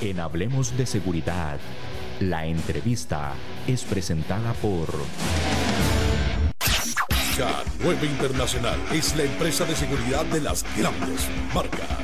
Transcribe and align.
En 0.00 0.20
Hablemos 0.20 0.76
de 0.76 0.86
Seguridad, 0.86 1.58
la 2.20 2.46
entrevista 2.46 3.32
es 3.66 3.84
presentada 3.84 4.52
por... 4.54 4.88
K9 7.36 8.04
Internacional 8.04 8.78
es 8.92 9.16
la 9.16 9.24
empresa 9.24 9.64
de 9.64 9.74
seguridad 9.74 10.24
de 10.26 10.40
las 10.40 10.64
grandes 10.76 11.28
marcas. 11.54 12.03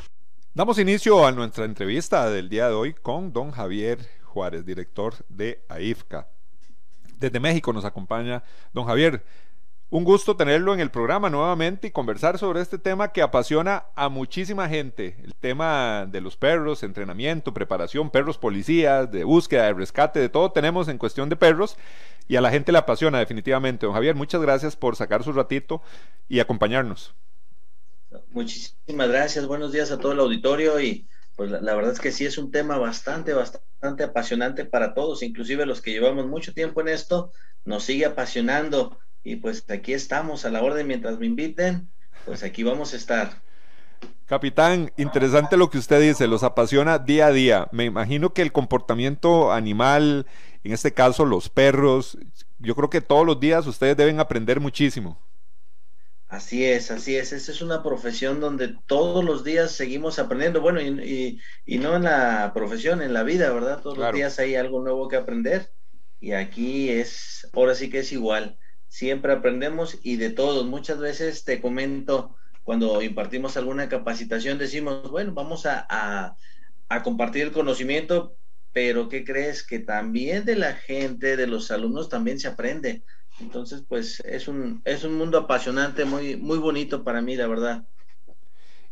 Damos 0.53 0.77
inicio 0.79 1.25
a 1.25 1.31
nuestra 1.31 1.63
entrevista 1.63 2.29
del 2.29 2.49
día 2.49 2.67
de 2.67 2.73
hoy 2.73 2.93
con 2.93 3.31
don 3.31 3.51
Javier 3.51 3.99
Juárez, 4.25 4.65
director 4.65 5.13
de 5.29 5.63
AIFCA. 5.69 6.27
Desde 7.15 7.39
México 7.39 7.71
nos 7.71 7.85
acompaña 7.85 8.43
don 8.73 8.85
Javier. 8.85 9.23
Un 9.89 10.03
gusto 10.03 10.35
tenerlo 10.35 10.73
en 10.73 10.81
el 10.81 10.91
programa 10.91 11.29
nuevamente 11.29 11.87
y 11.87 11.91
conversar 11.91 12.37
sobre 12.37 12.59
este 12.59 12.77
tema 12.77 13.13
que 13.13 13.21
apasiona 13.21 13.85
a 13.95 14.09
muchísima 14.09 14.67
gente. 14.67 15.15
El 15.23 15.35
tema 15.35 16.05
de 16.05 16.19
los 16.19 16.35
perros, 16.35 16.83
entrenamiento, 16.83 17.53
preparación, 17.53 18.09
perros 18.09 18.37
policías, 18.37 19.09
de 19.09 19.23
búsqueda, 19.23 19.67
de 19.67 19.73
rescate, 19.73 20.19
de 20.19 20.27
todo 20.27 20.51
tenemos 20.51 20.89
en 20.89 20.97
cuestión 20.97 21.29
de 21.29 21.37
perros 21.37 21.77
y 22.27 22.35
a 22.35 22.41
la 22.41 22.51
gente 22.51 22.73
le 22.73 22.77
apasiona 22.77 23.19
definitivamente. 23.19 23.85
Don 23.85 23.95
Javier, 23.95 24.15
muchas 24.15 24.41
gracias 24.41 24.75
por 24.75 24.97
sacar 24.97 25.23
su 25.23 25.31
ratito 25.31 25.81
y 26.27 26.41
acompañarnos. 26.41 27.15
Muchísimas 28.31 29.09
gracias, 29.09 29.47
buenos 29.47 29.71
días 29.71 29.91
a 29.91 29.97
todo 29.97 30.11
el 30.11 30.19
auditorio 30.19 30.79
y 30.81 31.07
pues 31.35 31.49
la, 31.49 31.73
verdad 31.75 31.93
es 31.93 31.99
que 31.99 32.11
sí 32.11 32.25
es 32.25 32.37
un 32.37 32.51
tema 32.51 32.77
bastante, 32.77 33.33
bastante 33.33 34.03
apasionante 34.03 34.65
para 34.65 34.93
todos, 34.93 35.23
inclusive 35.23 35.65
los 35.65 35.81
que 35.81 35.91
llevamos 35.91 36.27
mucho 36.27 36.53
tiempo 36.53 36.81
en 36.81 36.89
esto, 36.89 37.31
nos 37.63 37.83
sigue 37.83 38.05
apasionando 38.05 38.99
y 39.23 39.37
pues 39.37 39.63
aquí 39.69 39.93
estamos 39.93 40.45
a 40.45 40.51
la 40.51 40.61
orden 40.61 40.87
mientras 40.87 41.19
me 41.19 41.25
inviten, 41.25 41.89
pues 42.25 42.43
aquí 42.43 42.63
vamos 42.63 42.93
a 42.93 42.97
estar. 42.97 43.41
Capitán, 44.25 44.91
interesante 44.97 45.57
lo 45.57 45.69
que 45.69 45.77
usted 45.77 46.01
dice, 46.01 46.27
los 46.27 46.43
apasiona 46.43 46.99
día 46.99 47.27
a 47.27 47.31
día. 47.31 47.67
Me 47.71 47.85
imagino 47.85 48.33
que 48.33 48.41
el 48.41 48.51
comportamiento 48.51 49.51
animal, 49.51 50.25
en 50.63 50.71
este 50.71 50.93
caso 50.93 51.25
los 51.25 51.49
perros, 51.49 52.17
yo 52.59 52.75
creo 52.75 52.89
que 52.89 53.01
todos 53.01 53.25
los 53.25 53.39
días 53.39 53.67
ustedes 53.67 53.97
deben 53.97 54.19
aprender 54.19 54.59
muchísimo. 54.59 55.19
Así 56.31 56.63
es, 56.63 56.91
así 56.91 57.17
es. 57.17 57.33
Esta 57.33 57.51
es 57.51 57.61
una 57.61 57.83
profesión 57.83 58.39
donde 58.39 58.73
todos 58.85 59.21
los 59.21 59.43
días 59.43 59.73
seguimos 59.73 60.17
aprendiendo. 60.17 60.61
Bueno, 60.61 60.79
y, 60.79 61.41
no 61.65 61.97
en 61.97 62.03
la 62.03 62.53
profesión, 62.53 63.01
en 63.01 63.11
la 63.11 63.23
vida, 63.23 63.51
¿verdad? 63.51 63.81
Todos 63.81 63.97
los 63.97 64.13
días 64.13 64.39
hay 64.39 64.55
algo 64.55 64.81
nuevo 64.81 65.09
que 65.09 65.17
aprender. 65.17 65.73
Y 66.21 66.31
aquí 66.31 66.89
es, 66.89 67.49
ahora 67.51 67.75
sí 67.75 67.89
que 67.89 67.99
es 67.99 68.13
igual. 68.13 68.57
Siempre 68.87 69.33
aprendemos 69.33 69.99
y 70.03 70.15
de 70.15 70.29
todos. 70.29 70.65
Muchas 70.65 70.99
veces 70.99 71.43
te 71.43 71.59
comento, 71.59 72.37
cuando 72.63 73.01
impartimos 73.01 73.57
alguna 73.57 73.89
capacitación, 73.89 74.57
decimos, 74.57 75.11
bueno, 75.11 75.33
vamos 75.33 75.65
a, 75.65 75.85
a 76.87 77.03
compartir 77.03 77.41
el 77.41 77.51
conocimiento, 77.51 78.37
pero 78.71 79.09
¿qué 79.09 79.25
crees? 79.25 79.67
Que 79.67 79.79
también 79.79 80.45
de 80.45 80.55
la 80.55 80.75
gente, 80.75 81.35
de 81.35 81.47
los 81.47 81.71
alumnos, 81.71 82.07
también 82.07 82.39
se 82.39 82.47
aprende 82.47 83.03
entonces, 83.41 83.83
pues 83.87 84.21
es 84.21 84.47
un, 84.47 84.81
es 84.85 85.03
un 85.03 85.17
mundo 85.17 85.37
apasionante, 85.37 86.05
muy, 86.05 86.35
muy 86.37 86.59
bonito 86.59 87.03
para 87.03 87.21
mí, 87.21 87.35
la 87.35 87.47
verdad. 87.47 87.83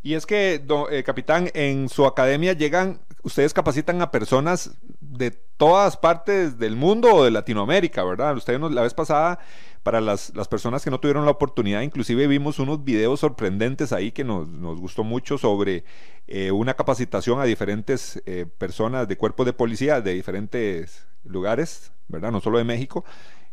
Y 0.01 0.13
es 0.13 0.25
que, 0.25 0.66
eh, 0.91 1.03
capitán, 1.03 1.51
en 1.53 1.90
su 1.90 2.06
academia 2.06 2.53
llegan, 2.53 3.01
ustedes 3.23 3.53
capacitan 3.53 4.01
a 4.01 4.12
personas 4.12 4.72
de 5.01 5.31
todas 5.31 5.97
partes 5.97 6.57
del 6.57 6.75
mundo 6.75 7.13
o 7.13 7.23
de 7.23 7.31
Latinoamérica, 7.31 8.03
¿verdad? 8.03 8.35
Ustedes 8.35 8.59
la 8.72 8.81
vez 8.81 8.94
pasada, 8.94 9.40
para 9.84 10.01
las, 10.01 10.35
las, 10.35 10.47
personas 10.47 10.84
que 10.84 10.91
no 10.91 11.00
tuvieron 11.00 11.25
la 11.25 11.31
oportunidad, 11.31 11.81
inclusive 11.81 12.28
vimos 12.28 12.59
unos 12.59 12.84
videos 12.84 13.22
sorprendentes 13.22 13.94
ahí 13.94 14.12
que 14.12 14.23
nos, 14.23 14.47
nos 14.47 14.79
gustó 14.79 15.03
mucho 15.03 15.38
sobre 15.38 15.84
eh, 16.28 16.52
una 16.52 16.73
capacitación 16.75 17.40
a 17.40 17.46
diferentes 17.46 18.22
eh, 18.25 18.46
personas 18.57 19.07
de 19.07 19.18
cuerpos 19.18 19.46
de 19.46 19.53
policía 19.53 20.02
de 20.02 20.13
diferentes 20.13 21.07
lugares, 21.23 21.91
¿verdad? 22.07 22.31
No 22.31 22.41
solo 22.41 22.57
de 22.57 22.66
México 22.66 23.06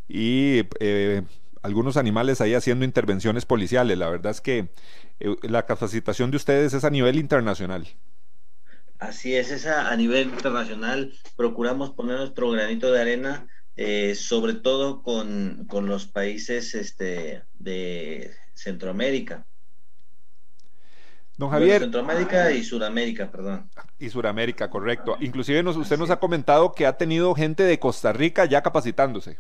y 0.09 0.63
eh, 0.81 1.23
algunos 1.63 1.97
animales 1.97 2.41
ahí 2.41 2.55
haciendo 2.55 2.85
intervenciones 2.85 3.45
policiales. 3.45 3.99
La 3.99 4.09
verdad 4.09 4.31
es 4.31 4.41
que 4.41 4.69
eh, 5.21 5.37
la 5.43 5.67
capacitación 5.67 6.31
de 6.31 6.37
ustedes 6.37 6.75
es 6.75 6.85
a 6.85 6.91
nivel 6.91 7.17
internacional. 7.17 7.89
Así 8.99 9.35
es, 9.35 9.51
es 9.51 9.67
a, 9.67 9.95
nivel 9.97 10.29
internacional. 10.29 11.13
Procuramos 11.37 11.91
poner 11.91 12.17
nuestro 12.19 12.51
granito 12.51 12.91
de 12.93 13.01
arena, 13.01 13.47
eh, 13.77 14.15
sobre 14.15 14.55
todo 14.55 15.03
con, 15.03 15.67
con, 15.69 15.87
los 15.87 16.07
países 16.07 16.75
este, 16.75 17.43
de 17.59 18.31
Centroamérica. 18.55 19.45
Don 21.37 21.51
Javier. 21.51 21.83
Centroamérica 21.83 22.51
y 22.53 22.65
Sudamérica, 22.65 23.31
perdón. 23.31 23.69
Y 23.99 24.09
Sudamérica, 24.09 24.71
correcto. 24.71 25.19
Inclusive 25.21 25.63
nos, 25.63 25.77
usted 25.77 25.99
nos 25.99 26.09
ha 26.09 26.19
comentado 26.19 26.73
que 26.73 26.87
ha 26.87 26.97
tenido 26.97 27.35
gente 27.35 27.65
de 27.65 27.79
Costa 27.79 28.15
Rica 28.15 28.47
ya 28.47 28.63
capacitándose. 28.63 29.39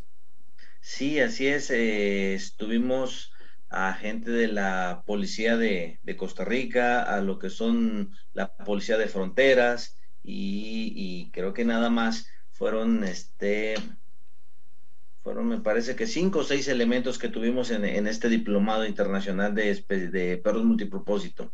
Sí, 0.88 1.18
así 1.18 1.48
es. 1.48 1.70
Eh, 1.72 2.34
estuvimos 2.34 3.32
a 3.68 3.92
gente 3.94 4.30
de 4.30 4.46
la 4.46 5.02
policía 5.04 5.56
de, 5.56 5.98
Costa 6.16 6.44
Rica, 6.44 7.02
a 7.02 7.20
lo 7.20 7.40
que 7.40 7.50
son 7.50 8.12
la 8.32 8.54
policía 8.54 8.96
de 8.96 9.08
fronteras 9.08 9.98
y, 10.22 11.30
creo 11.32 11.52
que 11.52 11.64
nada 11.64 11.90
más 11.90 12.28
fueron, 12.52 13.02
este, 13.02 13.74
fueron 15.24 15.48
me 15.48 15.60
parece 15.60 15.96
que 15.96 16.06
cinco 16.06 16.38
o 16.40 16.44
seis 16.44 16.68
elementos 16.68 17.18
que 17.18 17.30
tuvimos 17.30 17.72
en, 17.72 18.06
este 18.06 18.28
diplomado 18.28 18.86
internacional 18.86 19.56
de, 19.56 19.74
de 20.12 20.38
perros 20.38 20.64
multipropósito. 20.64 21.52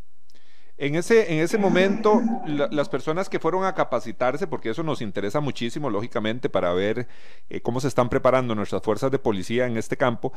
En 0.83 0.97
ese, 0.97 1.33
en 1.33 1.39
ese 1.39 1.59
momento, 1.59 2.21
las 2.45 2.89
personas 2.89 3.29
que 3.29 3.39
fueron 3.39 3.65
a 3.65 3.73
capacitarse, 3.73 4.49
porque 4.49 4.71
eso 4.71 4.83
nos 4.83 5.01
interesa 5.01 5.39
muchísimo, 5.39 5.89
lógicamente, 5.89 6.51
para 6.51 6.73
ver 6.73 7.07
eh, 7.49 7.61
cómo 7.61 7.81
se 7.81 7.87
están 7.87 8.09
preparando 8.09 8.57
nuestras 8.57 8.83
fuerzas 8.83 9.13
de 9.13 9.21
policía 9.21 9.69
en 9.69 9.77
este 9.77 9.97
campo, 9.97 10.33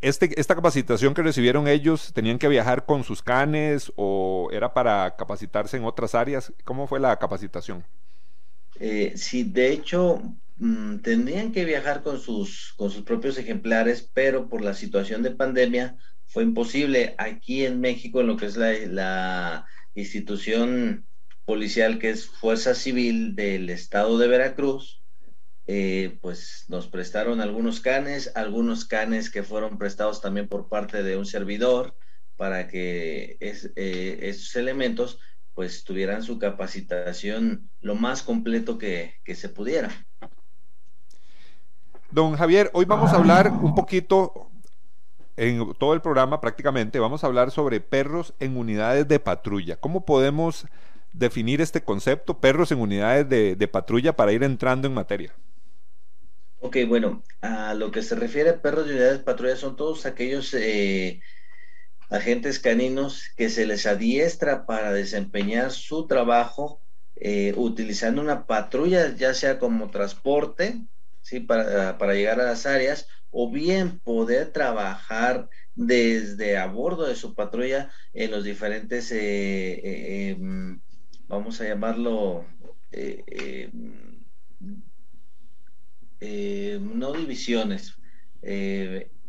este, 0.00 0.40
esta 0.40 0.54
capacitación 0.54 1.12
que 1.12 1.20
recibieron 1.20 1.68
ellos, 1.68 2.14
¿tenían 2.14 2.38
que 2.38 2.48
viajar 2.48 2.86
con 2.86 3.04
sus 3.04 3.20
canes 3.20 3.92
o 3.94 4.48
era 4.52 4.72
para 4.72 5.16
capacitarse 5.16 5.76
en 5.76 5.84
otras 5.84 6.14
áreas? 6.14 6.50
¿Cómo 6.64 6.86
fue 6.86 6.98
la 6.98 7.18
capacitación? 7.18 7.84
Eh, 8.76 9.12
sí, 9.16 9.44
de 9.44 9.70
hecho, 9.70 10.22
mm, 10.56 11.00
tendrían 11.00 11.52
que 11.52 11.66
viajar 11.66 12.02
con 12.02 12.18
sus, 12.18 12.72
con 12.78 12.90
sus 12.90 13.02
propios 13.02 13.36
ejemplares, 13.36 14.08
pero 14.14 14.48
por 14.48 14.62
la 14.62 14.72
situación 14.72 15.22
de 15.22 15.32
pandemia 15.32 15.98
fue 16.26 16.42
imposible. 16.42 17.14
Aquí 17.18 17.66
en 17.66 17.82
México, 17.82 18.22
en 18.22 18.28
lo 18.28 18.38
que 18.38 18.46
es 18.46 18.56
la 18.56 19.66
institución 19.94 21.06
policial 21.44 21.98
que 21.98 22.10
es 22.10 22.26
Fuerza 22.26 22.74
Civil 22.74 23.34
del 23.34 23.70
Estado 23.70 24.18
de 24.18 24.28
Veracruz, 24.28 25.02
eh, 25.66 26.18
pues 26.20 26.64
nos 26.68 26.88
prestaron 26.88 27.40
algunos 27.40 27.80
canes, 27.80 28.32
algunos 28.34 28.84
canes 28.84 29.30
que 29.30 29.42
fueron 29.42 29.78
prestados 29.78 30.20
también 30.20 30.48
por 30.48 30.68
parte 30.68 31.02
de 31.02 31.16
un 31.16 31.26
servidor 31.26 31.96
para 32.36 32.68
que 32.68 33.36
eh, 33.40 34.18
esos 34.22 34.56
elementos 34.56 35.18
pues 35.54 35.84
tuvieran 35.84 36.22
su 36.22 36.38
capacitación 36.38 37.68
lo 37.80 37.94
más 37.94 38.22
completo 38.22 38.78
que, 38.78 39.14
que 39.24 39.34
se 39.34 39.48
pudiera. 39.48 40.06
Don 42.10 42.34
Javier, 42.34 42.70
hoy 42.72 42.84
vamos 42.86 43.12
a 43.12 43.16
hablar 43.16 43.52
un 43.52 43.74
poquito 43.74 44.50
en 45.40 45.72
todo 45.78 45.94
el 45.94 46.02
programa 46.02 46.38
prácticamente 46.42 46.98
vamos 46.98 47.24
a 47.24 47.26
hablar 47.26 47.50
sobre 47.50 47.80
perros 47.80 48.34
en 48.40 48.58
unidades 48.58 49.08
de 49.08 49.18
patrulla. 49.18 49.76
¿Cómo 49.76 50.04
podemos 50.04 50.66
definir 51.14 51.62
este 51.62 51.82
concepto, 51.82 52.40
perros 52.40 52.70
en 52.72 52.78
unidades 52.78 53.26
de, 53.26 53.68
patrulla, 53.68 54.14
para 54.14 54.32
ir 54.32 54.42
entrando 54.42 54.86
en 54.86 54.92
materia? 54.92 55.32
Ok, 56.58 56.76
bueno, 56.86 57.22
a 57.40 57.72
lo 57.72 57.90
que 57.90 58.02
se 58.02 58.16
refiere 58.16 58.50
a 58.50 58.60
perros 58.60 58.84
de 58.84 58.92
unidades 58.92 59.18
de 59.18 59.24
patrulla 59.24 59.56
son 59.56 59.76
todos 59.76 60.04
aquellos 60.04 60.52
eh, 60.52 61.22
agentes 62.10 62.58
caninos 62.58 63.30
que 63.34 63.48
se 63.48 63.64
les 63.64 63.86
adiestra 63.86 64.66
para 64.66 64.92
desempeñar 64.92 65.70
su 65.70 66.06
trabajo 66.06 66.82
eh, 67.16 67.54
utilizando 67.56 68.20
una 68.20 68.44
patrulla, 68.46 69.16
ya 69.16 69.32
sea 69.32 69.58
como 69.58 69.88
transporte, 69.88 70.82
¿sí? 71.22 71.40
para, 71.40 71.96
para 71.96 72.12
llegar 72.12 72.40
a 72.42 72.44
las 72.44 72.66
áreas, 72.66 73.08
o 73.30 73.50
bien 73.50 73.98
poder 74.00 74.52
trabajar 74.52 75.48
desde 75.74 76.58
a 76.58 76.66
bordo 76.66 77.06
de 77.06 77.14
su 77.14 77.34
patrulla 77.34 77.90
en 78.12 78.30
los 78.30 78.44
diferentes, 78.44 79.10
eh, 79.12 79.72
eh, 79.72 80.30
em, 80.30 80.80
vamos 81.28 81.60
a 81.60 81.64
llamarlo, 81.64 82.44
eh, 82.92 83.70
em, 86.20 86.98
no 86.98 87.12
divisiones, 87.12 87.94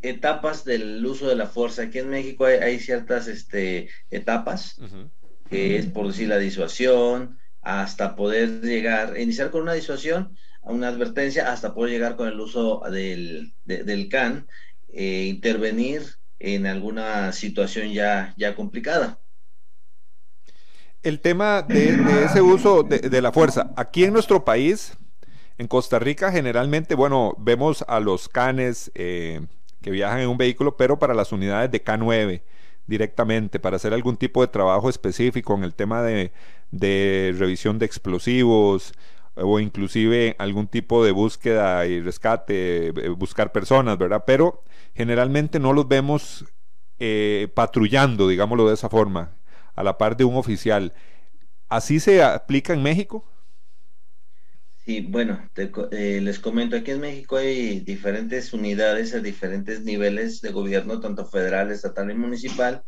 etapas 0.02 0.66
del 0.66 1.06
uso 1.06 1.28
de 1.28 1.36
la 1.36 1.48
fuerza. 1.48 1.84
Aquí 1.84 2.00
en 2.00 2.10
México 2.10 2.46
hay, 2.46 2.80
ciertas 2.80 3.28
este, 3.28 3.90
etapas, 4.10 4.78
que 5.50 5.78
es 5.78 5.86
por 5.86 6.08
decir 6.08 6.28
la 6.28 6.38
disuasión, 6.38 7.38
hasta 7.62 8.16
poder 8.16 8.62
llegar, 8.62 9.18
iniciar 9.20 9.52
con 9.52 9.62
una 9.62 9.74
disuasión, 9.74 10.36
una 10.64 10.88
advertencia, 10.88 11.52
hasta 11.52 11.74
poder 11.74 11.92
llegar 11.92 12.16
con 12.16 12.28
el 12.28 12.40
uso 12.40 12.82
del, 12.92 13.54
del 13.66 14.10
CAN, 14.10 14.48
e 14.94 15.26
intervenir 15.26 16.04
en 16.40 16.66
alguna 16.66 17.32
situación 17.32 17.92
ya, 17.94 18.34
ya 18.38 18.56
complicada. 18.56 19.20
El 21.04 21.20
tema 21.20 21.64
de, 21.64 22.26
ese 22.26 22.42
uso 22.42 22.84
de, 22.84 23.22
la 23.22 23.32
fuerza, 23.32 23.72
aquí 23.76 24.04
en 24.04 24.14
nuestro 24.14 24.46
país, 24.46 24.94
en 25.58 25.68
Costa 25.68 25.98
Rica, 25.98 26.32
generalmente, 26.32 26.94
bueno, 26.94 27.36
vemos 27.40 27.84
a 27.88 28.00
los 28.00 28.30
canes 28.30 28.92
eh, 28.94 29.42
que 29.82 29.90
viajan 29.90 30.20
en 30.20 30.30
un 30.30 30.38
vehículo, 30.38 30.78
pero 30.78 31.00
para 31.00 31.16
las 31.16 31.32
unidades 31.32 31.72
de 31.72 31.84
K9 31.84 32.42
directamente, 32.86 33.60
para 33.60 33.78
hacer 33.78 33.94
algún 33.94 34.18
tipo 34.18 34.42
de 34.42 34.48
trabajo 34.48 34.90
específico 34.90 35.56
en 35.56 35.64
el 35.64 35.74
tema 35.74 36.04
de, 36.04 36.32
de 36.70 37.34
revisión 37.38 37.80
de 37.80 37.86
explosivos 37.86 38.94
o 39.36 39.60
inclusive 39.60 40.36
algún 40.40 40.68
tipo 40.68 41.04
de 41.06 41.12
búsqueda 41.12 41.86
y 41.86 42.02
rescate, 42.02 42.88
eh, 42.88 43.10
buscar 43.10 43.52
personas, 43.52 43.98
¿verdad? 43.98 44.24
Pero 44.26 44.64
generalmente 44.94 45.60
no 45.60 45.74
los 45.74 45.88
vemos 45.88 46.46
eh, 47.00 47.48
patrullando, 47.54 48.28
digámoslo 48.28 48.68
de 48.68 48.74
esa 48.76 48.90
forma, 48.90 49.36
a 49.76 49.84
la 49.84 49.98
par 49.98 50.18
de 50.18 50.26
un 50.26 50.36
oficial. 50.36 50.94
¿Así 51.70 52.00
se 52.00 52.22
aplica 52.22 52.74
en 52.74 52.84
México? 52.84 53.26
Sí, 54.86 55.02
bueno, 55.02 55.50
eh, 55.92 56.20
les 56.22 56.40
comento, 56.40 56.76
aquí 56.76 56.92
en 56.92 57.02
México 57.02 57.38
hay 57.38 57.82
diferentes 57.82 58.52
unidades 58.52 59.14
a 59.14 59.20
diferentes 59.20 59.84
niveles 59.84 60.42
de 60.42 60.52
gobierno, 60.52 61.00
tanto 61.00 61.26
federal, 61.26 61.72
estatal 61.72 62.10
y 62.12 62.16
municipal, 62.16 62.84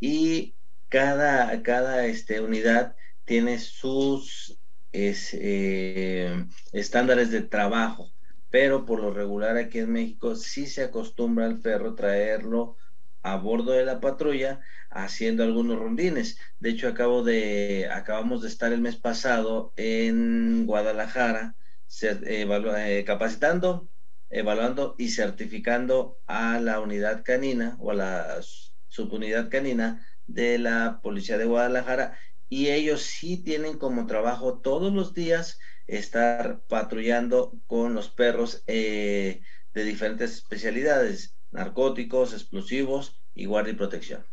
y 0.00 0.56
cada, 0.88 1.62
cada 1.62 2.06
este, 2.06 2.40
unidad 2.40 2.96
tiene 3.24 3.58
sus 3.58 4.59
eh, 4.92 6.44
estándares 6.72 7.30
de 7.30 7.42
trabajo, 7.42 8.12
pero 8.50 8.84
por 8.84 9.00
lo 9.00 9.12
regular 9.12 9.56
aquí 9.56 9.78
en 9.78 9.92
México 9.92 10.34
sí 10.36 10.66
se 10.66 10.84
acostumbra 10.84 11.46
al 11.46 11.60
perro 11.60 11.94
traerlo 11.94 12.76
a 13.22 13.36
bordo 13.36 13.72
de 13.72 13.84
la 13.84 14.00
patrulla 14.00 14.60
haciendo 14.90 15.44
algunos 15.44 15.78
rondines. 15.78 16.38
De 16.58 16.70
hecho, 16.70 16.88
acabo 16.88 17.22
de, 17.22 17.88
acabamos 17.92 18.42
de 18.42 18.48
estar 18.48 18.72
el 18.72 18.80
mes 18.80 18.96
pasado 18.96 19.72
en 19.76 20.66
Guadalajara 20.66 21.54
eh, 22.02 23.04
capacitando, 23.06 23.88
evaluando 24.30 24.94
y 24.98 25.08
certificando 25.10 26.18
a 26.26 26.58
la 26.60 26.80
unidad 26.80 27.22
canina 27.24 27.76
o 27.80 27.90
a 27.90 27.94
la 27.94 28.40
subunidad 28.88 29.50
canina 29.50 30.06
de 30.26 30.58
la 30.58 31.00
Policía 31.02 31.38
de 31.38 31.44
Guadalajara 31.44 32.18
y 32.50 32.68
ellos 32.68 33.02
sí 33.02 33.38
tienen 33.38 33.78
como 33.78 34.06
trabajo 34.06 34.58
todos 34.58 34.92
los 34.92 35.14
días 35.14 35.58
estar 35.86 36.60
patrullando 36.68 37.54
con 37.66 37.94
los 37.94 38.10
perros 38.10 38.62
eh, 38.66 39.40
de 39.72 39.84
diferentes 39.84 40.32
especialidades, 40.32 41.34
narcóticos, 41.52 42.32
explosivos 42.32 43.22
y 43.34 43.46
guardia 43.46 43.72
y 43.72 43.76
protección. 43.76 44.26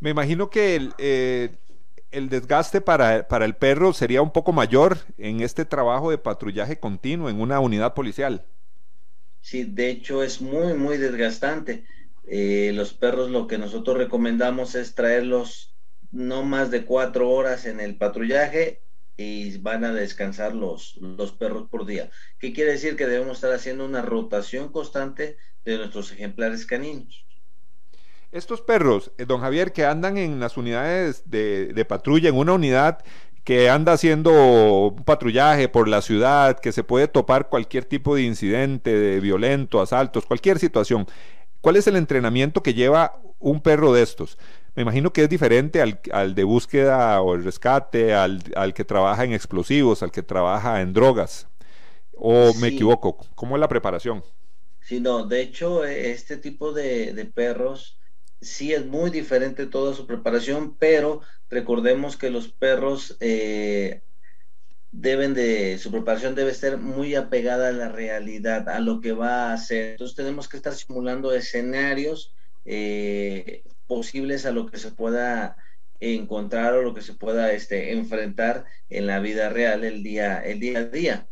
Me 0.00 0.10
imagino 0.10 0.48
que 0.48 0.76
el, 0.76 0.94
eh, 0.96 1.50
el 2.10 2.30
desgaste 2.30 2.80
para, 2.80 3.28
para, 3.28 3.44
el 3.44 3.54
perro 3.54 3.92
sería 3.92 4.22
un 4.22 4.32
poco 4.32 4.52
mayor 4.52 4.98
en 5.18 5.40
este 5.42 5.66
trabajo 5.66 6.10
de 6.10 6.18
patrullaje 6.18 6.80
continuo 6.80 7.28
en 7.28 7.40
una 7.40 7.60
unidad 7.60 7.92
policial. 7.92 8.46
Sí, 9.42 9.64
de 9.64 9.90
hecho 9.90 10.22
es 10.22 10.40
muy, 10.40 10.72
muy 10.74 10.96
desgastante. 10.96 11.84
Eh, 12.26 12.72
los 12.74 12.94
perros 12.94 13.30
lo 13.30 13.46
que 13.46 13.58
nosotros 13.58 13.98
recomendamos 13.98 14.74
es 14.74 14.94
traerlos 14.94 15.67
no 16.10 16.42
más 16.42 16.70
de 16.70 16.84
cuatro 16.84 17.30
horas 17.30 17.66
en 17.66 17.80
el 17.80 17.96
patrullaje 17.96 18.80
y 19.16 19.58
van 19.58 19.84
a 19.84 19.92
descansar 19.92 20.54
los, 20.54 20.96
los 20.98 21.32
perros 21.32 21.68
por 21.68 21.86
día. 21.86 22.10
¿Qué 22.38 22.52
quiere 22.52 22.72
decir? 22.72 22.96
Que 22.96 23.06
debemos 23.06 23.38
estar 23.38 23.52
haciendo 23.52 23.84
una 23.84 24.02
rotación 24.02 24.70
constante 24.70 25.36
de 25.64 25.76
nuestros 25.76 26.12
ejemplares 26.12 26.64
caninos. 26.66 27.26
Estos 28.30 28.60
perros, 28.60 29.10
eh, 29.18 29.24
don 29.24 29.40
Javier, 29.40 29.72
que 29.72 29.84
andan 29.84 30.18
en 30.18 30.38
las 30.38 30.56
unidades 30.56 31.28
de, 31.28 31.72
de 31.72 31.84
patrulla, 31.84 32.28
en 32.28 32.36
una 32.36 32.52
unidad 32.52 33.02
que 33.42 33.70
anda 33.70 33.94
haciendo 33.94 34.88
un 34.88 35.04
patrullaje 35.04 35.68
por 35.68 35.88
la 35.88 36.02
ciudad, 36.02 36.60
que 36.60 36.70
se 36.70 36.84
puede 36.84 37.08
topar 37.08 37.48
cualquier 37.48 37.86
tipo 37.86 38.14
de 38.14 38.22
incidente, 38.22 38.94
de 38.94 39.20
violento, 39.20 39.80
asaltos, 39.80 40.26
cualquier 40.26 40.58
situación. 40.58 41.06
¿Cuál 41.62 41.76
es 41.76 41.86
el 41.86 41.96
entrenamiento 41.96 42.62
que 42.62 42.74
lleva 42.74 43.20
un 43.38 43.62
perro 43.62 43.94
de 43.94 44.02
estos? 44.02 44.36
Me 44.74 44.82
imagino 44.82 45.12
que 45.12 45.24
es 45.24 45.28
diferente 45.28 45.82
al, 45.82 46.34
de 46.34 46.44
búsqueda 46.44 47.20
o 47.20 47.34
el 47.34 47.44
rescate, 47.44 48.14
al, 48.14 48.42
que 48.74 48.84
trabaja 48.84 49.24
en 49.24 49.32
explosivos, 49.32 50.02
al 50.02 50.12
que 50.12 50.22
trabaja 50.22 50.80
en 50.80 50.92
drogas. 50.92 51.48
¿O 52.14 52.52
me 52.54 52.68
equivoco? 52.68 53.18
¿Cómo 53.34 53.56
es 53.56 53.60
la 53.60 53.68
preparación? 53.68 54.22
Sí, 54.80 55.00
no, 55.00 55.26
de 55.26 55.42
hecho, 55.42 55.84
e, 55.84 56.10
este 56.10 56.36
tipo 56.36 56.72
de, 56.72 57.30
perros 57.34 57.98
sí 58.40 58.72
es 58.72 58.86
muy 58.86 59.10
diferente 59.10 59.66
toda 59.66 59.94
su 59.94 60.06
preparación, 60.06 60.76
pero 60.78 61.20
recordemos 61.50 62.16
que 62.16 62.30
los 62.30 62.48
perros 62.48 63.16
eh, 63.20 64.02
deben 64.92 65.34
de, 65.34 65.78
su 65.78 65.90
preparación 65.90 66.34
debe 66.34 66.54
ser 66.54 66.78
muy 66.78 67.14
apegada 67.14 67.68
a 67.68 67.72
la 67.72 67.88
realidad, 67.88 68.68
a 68.68 68.80
lo 68.80 69.00
que 69.00 69.12
va 69.12 69.50
a 69.50 69.54
hacer. 69.54 69.92
Entonces 69.92 70.16
tenemos 70.16 70.48
que 70.48 70.56
estar 70.56 70.74
simulando 70.74 71.32
escenarios 71.32 72.32
eh, 72.64 73.62
posibles 73.88 74.46
a 74.46 74.52
lo 74.52 74.66
que 74.66 74.78
se 74.78 74.92
pueda 74.92 75.56
encontrar 76.00 76.74
o 76.74 76.82
lo 76.82 76.94
que 76.94 77.02
se 77.02 77.14
pueda 77.14 77.52
este, 77.52 77.92
enfrentar 77.92 78.66
en 78.88 79.06
la 79.06 79.18
vida 79.18 79.48
real 79.48 79.84
el 79.84 80.02
día, 80.02 80.38
el 80.38 80.60
día 80.60 80.78
a 80.78 80.84
día. 80.84 81.28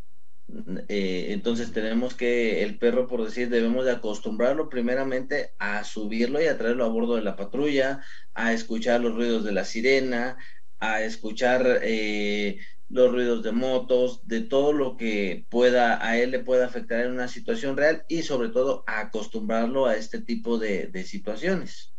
Eh, 0.88 1.28
entonces 1.30 1.72
tenemos 1.72 2.14
que 2.14 2.62
el 2.62 2.78
perro, 2.78 3.08
por 3.08 3.24
decir, 3.24 3.48
debemos 3.48 3.84
de 3.84 3.92
acostumbrarlo 3.92 4.68
primeramente 4.68 5.52
a 5.58 5.84
subirlo 5.84 6.40
y 6.40 6.46
a 6.46 6.56
traerlo 6.56 6.84
a 6.84 6.88
bordo 6.88 7.16
de 7.16 7.22
la 7.22 7.36
patrulla, 7.36 8.02
a 8.34 8.52
escuchar 8.52 9.00
los 9.00 9.14
ruidos 9.14 9.44
de 9.44 9.52
la 9.52 9.64
sirena, 9.64 10.36
a 10.78 11.02
escuchar 11.02 11.80
eh, 11.82 12.58
los 12.88 13.10
ruidos 13.10 13.42
de 13.42 13.52
motos, 13.52 14.26
de 14.28 14.40
todo 14.42 14.72
lo 14.72 14.96
que 14.96 15.46
pueda 15.48 16.04
a 16.06 16.18
él 16.18 16.30
le 16.30 16.40
pueda 16.40 16.66
afectar 16.66 17.04
en 17.04 17.12
una 17.12 17.28
situación 17.28 17.76
real 17.76 18.04
y 18.08 18.22
sobre 18.22 18.50
todo 18.50 18.84
acostumbrarlo 18.86 19.86
a 19.86 19.96
este 19.96 20.20
tipo 20.20 20.58
de 20.58 21.04
situaciones. 21.04 21.95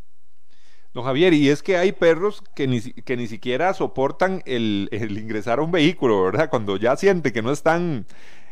Don 0.97 1.05
Javier, 1.05 1.31
y 1.35 1.51
es 1.51 1.61
que 1.61 1.77
hay 1.77 1.91
perros 1.91 2.41
que 2.55 2.65
ni, 2.65 2.81
que 2.81 3.15
ni 3.15 3.27
siquiera 3.27 3.71
soportan 3.75 4.41
el, 4.47 4.89
ingresar 4.91 5.59
a 5.59 5.61
un 5.61 5.71
vehículo, 5.71 6.23
¿verdad? 6.23 6.49
Cuando 6.49 6.75
ya 6.75 6.97
sienten 6.97 7.31
que 7.31 7.43
no 7.43 7.51
están 7.51 8.07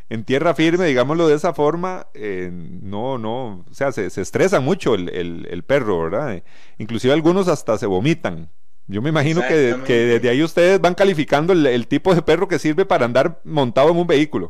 en 0.09 0.23
tierra 0.23 0.53
firme, 0.53 0.85
digámoslo 0.85 1.27
de 1.27 1.33
esa 1.33 1.55
forma, 1.55 2.05
eh, 2.13 2.51
no, 2.53 3.17
no, 3.17 3.65
o 3.67 3.73
sea, 3.73 3.91
se, 3.91 4.05
estresa 4.05 4.59
mucho 4.59 4.93
el, 4.93 5.63
perro, 5.65 6.03
¿verdad? 6.03 6.43
inclusive 6.77 7.13
algunos 7.13 7.47
hasta 7.47 7.79
se 7.79 7.87
vomitan. 7.87 8.51
Yo 8.85 9.01
me 9.01 9.09
imagino 9.09 9.41
que, 9.47 9.75
desde 9.87 10.29
ahí 10.29 10.43
ustedes 10.43 10.79
van 10.79 10.93
calificando 10.93 11.51
el, 11.51 11.87
tipo 11.87 12.13
de 12.13 12.21
perro 12.21 12.47
que 12.47 12.59
sirve 12.59 12.85
para 12.85 13.05
andar 13.05 13.41
montado 13.43 13.89
en 13.89 13.97
un 13.97 14.05
vehículo. 14.05 14.49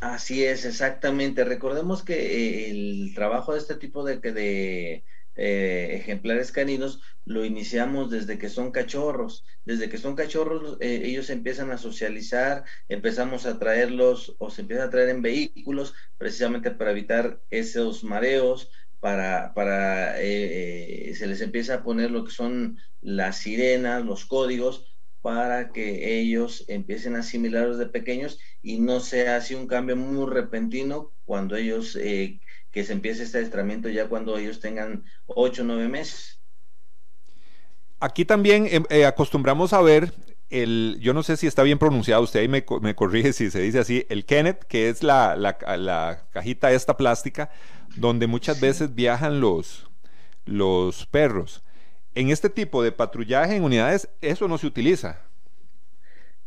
Así 0.00 0.42
es, 0.42 0.64
exactamente. 0.64 1.44
Recordemos 1.44 2.02
que 2.02 2.14
eh, 2.14 2.70
el 2.70 3.12
trabajo 3.14 3.52
de 3.52 3.58
este 3.58 3.74
tipo 3.74 4.04
de, 4.04 4.16
de 4.16 5.04
eh, 5.36 5.90
ejemplares 5.92 6.52
caninos 6.52 7.00
lo 7.24 7.44
iniciamos 7.44 8.10
desde 8.10 8.38
que 8.38 8.48
son 8.48 8.70
cachorros. 8.70 9.44
Desde 9.64 9.88
que 9.88 9.98
son 9.98 10.14
cachorros, 10.14 10.76
eh, 10.80 11.02
ellos 11.04 11.30
empiezan 11.30 11.70
a 11.70 11.78
socializar, 11.78 12.64
empezamos 12.88 13.46
a 13.46 13.58
traerlos 13.58 14.36
o 14.38 14.50
se 14.50 14.62
empiezan 14.62 14.88
a 14.88 14.90
traer 14.90 15.08
en 15.10 15.22
vehículos 15.22 15.94
precisamente 16.18 16.70
para 16.70 16.90
evitar 16.92 17.40
esos 17.50 18.04
mareos, 18.04 18.70
para, 19.00 19.52
para 19.54 20.20
eh, 20.20 21.12
se 21.16 21.26
les 21.26 21.40
empieza 21.40 21.74
a 21.76 21.82
poner 21.84 22.10
lo 22.10 22.24
que 22.24 22.30
son 22.32 22.78
las 23.00 23.38
sirenas, 23.38 24.04
los 24.04 24.24
códigos, 24.26 24.86
para 25.20 25.72
que 25.72 26.20
ellos 26.20 26.64
empiecen 26.68 27.16
a 27.16 27.20
asimilarlos 27.20 27.78
de 27.78 27.86
pequeños 27.86 28.38
y 28.62 28.78
no 28.80 29.00
se 29.00 29.28
hace 29.28 29.56
un 29.56 29.66
cambio 29.66 29.96
muy 29.96 30.30
repentino 30.30 31.14
cuando 31.24 31.56
ellos 31.56 31.96
que 32.74 32.82
se 32.82 32.92
empiece 32.92 33.22
este 33.22 33.38
adiestramiento 33.38 33.88
ya 33.88 34.08
cuando 34.08 34.36
ellos 34.36 34.58
tengan 34.58 35.04
8 35.26 35.62
o 35.62 35.64
9 35.64 35.88
meses. 35.88 36.40
Aquí 38.00 38.24
también 38.24 38.66
eh, 38.66 38.82
eh, 38.90 39.06
acostumbramos 39.06 39.72
a 39.72 39.80
ver 39.80 40.12
el, 40.50 40.98
yo 41.00 41.14
no 41.14 41.22
sé 41.22 41.36
si 41.36 41.46
está 41.46 41.62
bien 41.62 41.78
pronunciado, 41.78 42.22
usted 42.22 42.40
ahí 42.40 42.48
me, 42.48 42.64
me 42.82 42.96
corrige 42.96 43.32
si 43.32 43.48
se 43.52 43.60
dice 43.60 43.78
así, 43.78 44.04
el 44.08 44.24
Kenneth, 44.24 44.64
que 44.64 44.88
es 44.88 45.04
la, 45.04 45.36
la, 45.36 46.26
cajita 46.32 46.72
esta 46.72 46.96
plástica, 46.96 47.48
donde 47.94 48.26
muchas 48.26 48.60
veces 48.60 48.92
viajan 48.92 49.40
los, 49.40 49.88
los 50.44 51.06
perros. 51.06 51.62
En 52.16 52.30
este 52.30 52.50
tipo 52.50 52.82
de 52.82 52.90
patrullaje 52.90 53.54
en 53.54 53.62
unidades, 53.62 54.08
eso 54.20 54.48
no 54.48 54.58
se 54.58 54.66
utiliza. 54.66 55.20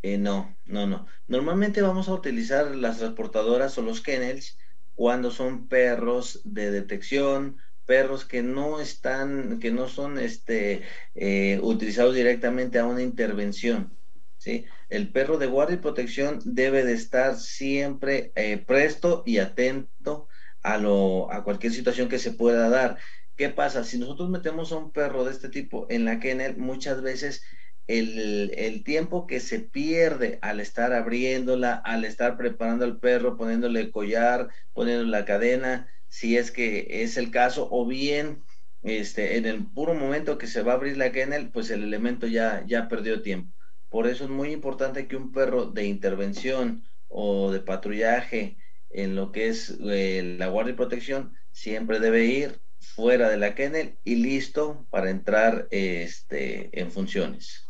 Eh, 0.01 0.17
no, 0.17 0.53
no, 0.65 0.87
no. 0.87 1.07
Normalmente 1.29 1.81
vamos 1.81 2.09
a 2.09 2.13
utilizar 2.13 2.75
las 2.75 2.97
transportadoras 2.97 3.77
o 3.77 3.81
los 3.81 4.01
kennels 4.01 4.57
cuando 4.97 5.29
son 5.29 5.67
perros 5.67 6.41
de 6.43 6.71
detección, 6.71 7.57
perros 7.85 8.25
que 8.25 8.41
no 8.41 8.79
están, 8.79 9.59
que 9.59 9.69
no 9.69 9.87
son 9.87 10.17
este, 10.17 10.81
eh, 11.13 11.59
utilizados 11.61 12.15
directamente 12.15 12.79
a 12.79 12.85
una 12.87 13.03
intervención. 13.03 13.95
¿sí? 14.39 14.65
El 14.89 15.11
perro 15.11 15.37
de 15.37 15.45
guardia 15.45 15.75
y 15.75 15.81
protección 15.81 16.39
debe 16.45 16.83
de 16.83 16.93
estar 16.93 17.35
siempre 17.37 18.31
eh, 18.35 18.57
presto 18.57 19.21
y 19.23 19.37
atento 19.37 20.27
a, 20.63 20.79
lo, 20.79 21.31
a 21.31 21.43
cualquier 21.43 21.73
situación 21.73 22.09
que 22.09 22.17
se 22.17 22.31
pueda 22.31 22.67
dar. 22.67 22.97
¿Qué 23.35 23.49
pasa? 23.49 23.83
Si 23.83 23.99
nosotros 23.99 24.31
metemos 24.31 24.71
a 24.71 24.77
un 24.77 24.91
perro 24.91 25.25
de 25.25 25.31
este 25.31 25.49
tipo 25.49 25.85
en 25.91 26.05
la 26.05 26.19
kennel, 26.19 26.57
muchas 26.57 27.03
veces 27.03 27.43
el, 27.87 28.83
tiempo 28.83 29.27
que 29.27 29.39
se 29.39 29.59
pierde 29.59 30.39
al 30.41 30.59
estar 30.59 30.93
abriéndola, 30.93 31.75
al 31.75 32.05
estar 32.05 32.37
preparando 32.37 32.85
al 32.85 32.99
perro, 32.99 33.37
poniéndole 33.37 33.91
collar, 33.91 34.49
poniéndole 34.73 35.09
la 35.11 35.25
cadena, 35.25 35.89
si 36.09 36.37
es 36.37 36.51
que 36.51 36.87
es 37.03 37.17
el 37.17 37.31
caso, 37.31 37.67
o 37.71 37.85
bien 37.85 38.43
este, 38.83 39.37
en 39.37 39.45
el 39.45 39.65
puro 39.65 39.93
momento 39.93 40.37
que 40.37 40.47
se 40.47 40.61
va 40.63 40.73
a 40.73 40.75
abrir 40.75 40.97
la 40.97 41.11
kennel, 41.11 41.49
pues 41.51 41.69
el 41.71 41.83
elemento 41.83 42.27
ya, 42.27 42.63
ya 42.67 42.87
perdió 42.87 43.21
tiempo. 43.21 43.53
Por 43.89 44.07
eso 44.07 44.25
es 44.25 44.29
muy 44.29 44.51
importante 44.51 45.07
que 45.07 45.15
un 45.15 45.31
perro 45.31 45.65
de 45.65 45.85
intervención 45.85 46.83
o 47.07 47.51
de 47.51 47.61
patrullaje 47.61 48.57
en 48.89 49.15
lo 49.15 49.31
que 49.31 49.47
es 49.47 49.77
eh, 49.81 50.35
la 50.37 50.47
guardia 50.47 50.73
y 50.73 50.77
protección 50.77 51.33
siempre 51.51 51.99
debe 51.99 52.25
ir 52.25 52.59
fuera 52.79 53.29
de 53.29 53.37
la 53.37 53.55
kennel 53.55 53.97
y 54.03 54.15
listo 54.15 54.85
para 54.89 55.09
entrar 55.09 55.67
este, 55.71 56.69
en 56.79 56.91
funciones. 56.91 57.66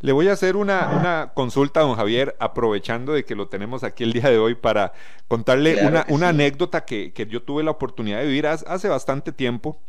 Le 0.00 0.12
voy 0.12 0.28
a 0.28 0.32
hacer 0.32 0.56
una, 0.56 1.32
consulta 1.34 1.80
a 1.80 1.82
don 1.82 1.96
Javier, 1.96 2.36
aprovechando 2.38 3.14
de 3.14 3.24
que 3.24 3.34
lo 3.34 3.48
tenemos 3.48 3.82
aquí 3.82 4.04
el 4.04 4.12
día 4.12 4.30
de 4.30 4.38
hoy 4.38 4.54
para 4.54 4.92
contarle 5.26 5.84
una, 6.08 6.28
anécdota 6.28 6.84
que, 6.84 7.12
yo 7.28 7.42
tuve 7.42 7.64
la 7.64 7.72
oportunidad 7.72 8.20
de 8.20 8.26
vivir 8.26 8.46
hace, 8.46 8.88
bastante 8.88 9.32
tiempo, 9.32 9.80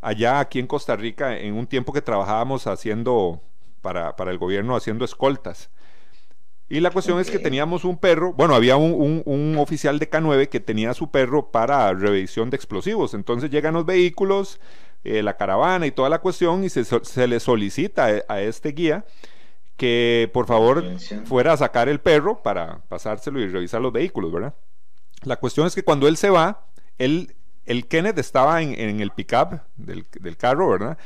allá 0.00 0.40
aquí 0.40 0.58
en 0.58 0.66
Costa 0.66 0.96
Rica, 0.96 1.38
en 1.38 1.54
un 1.54 1.66
tiempo 1.66 1.92
que 1.92 2.00
trabajábamos 2.00 2.66
haciendo, 2.66 3.42
para, 3.82 4.14
el 4.18 4.38
gobierno, 4.38 4.74
haciendo 4.74 5.04
escoltas. 5.04 5.68
Y 6.70 6.80
la 6.80 6.90
cuestión 6.90 7.20
es 7.20 7.30
que 7.30 7.38
teníamos 7.38 7.84
un 7.84 7.98
perro, 7.98 8.32
bueno, 8.32 8.54
había 8.54 8.76
un, 8.76 9.56
oficial 9.58 9.98
de 9.98 10.08
K9 10.08 10.48
que 10.48 10.60
tenía 10.60 10.94
su 10.94 11.10
perro 11.10 11.50
para 11.50 11.92
revisión 11.92 12.48
de 12.48 12.56
explosivos. 12.56 13.12
Entonces 13.12 13.50
llegan 13.50 13.74
los 13.74 13.84
vehículos, 13.84 14.60
eh, 15.04 15.22
la 15.22 15.36
caravana 15.36 15.86
y 15.86 15.90
toda 15.90 16.08
la 16.08 16.20
cuestión 16.20 16.64
y 16.64 16.70
se, 16.70 16.84
se 16.84 17.26
le 17.26 17.38
solicita 17.38 18.08
a 18.28 18.40
este 18.40 18.72
guía 18.72 19.04
que 19.78 20.28
por 20.34 20.46
favor 20.46 20.84
fuera 21.24 21.52
a 21.52 21.56
sacar 21.56 21.88
el 21.88 22.00
perro 22.00 22.42
para 22.42 22.80
pasárselo 22.88 23.40
y 23.40 23.46
revisar 23.46 23.80
los 23.80 23.92
vehículos, 23.92 24.32
¿verdad? 24.32 24.54
La 25.22 25.36
cuestión 25.36 25.68
es 25.68 25.74
que 25.74 25.84
cuando 25.84 26.08
él 26.08 26.16
se 26.16 26.30
va, 26.30 26.66
él, 26.98 27.36
el 27.64 27.86
Kenneth 27.86 28.18
estaba 28.18 28.60
en, 28.60 29.00
el 29.00 29.10
pickup 29.12 29.60
del, 29.76 30.04
del 30.20 30.36
carro, 30.36 30.68
¿verdad? 30.68 30.98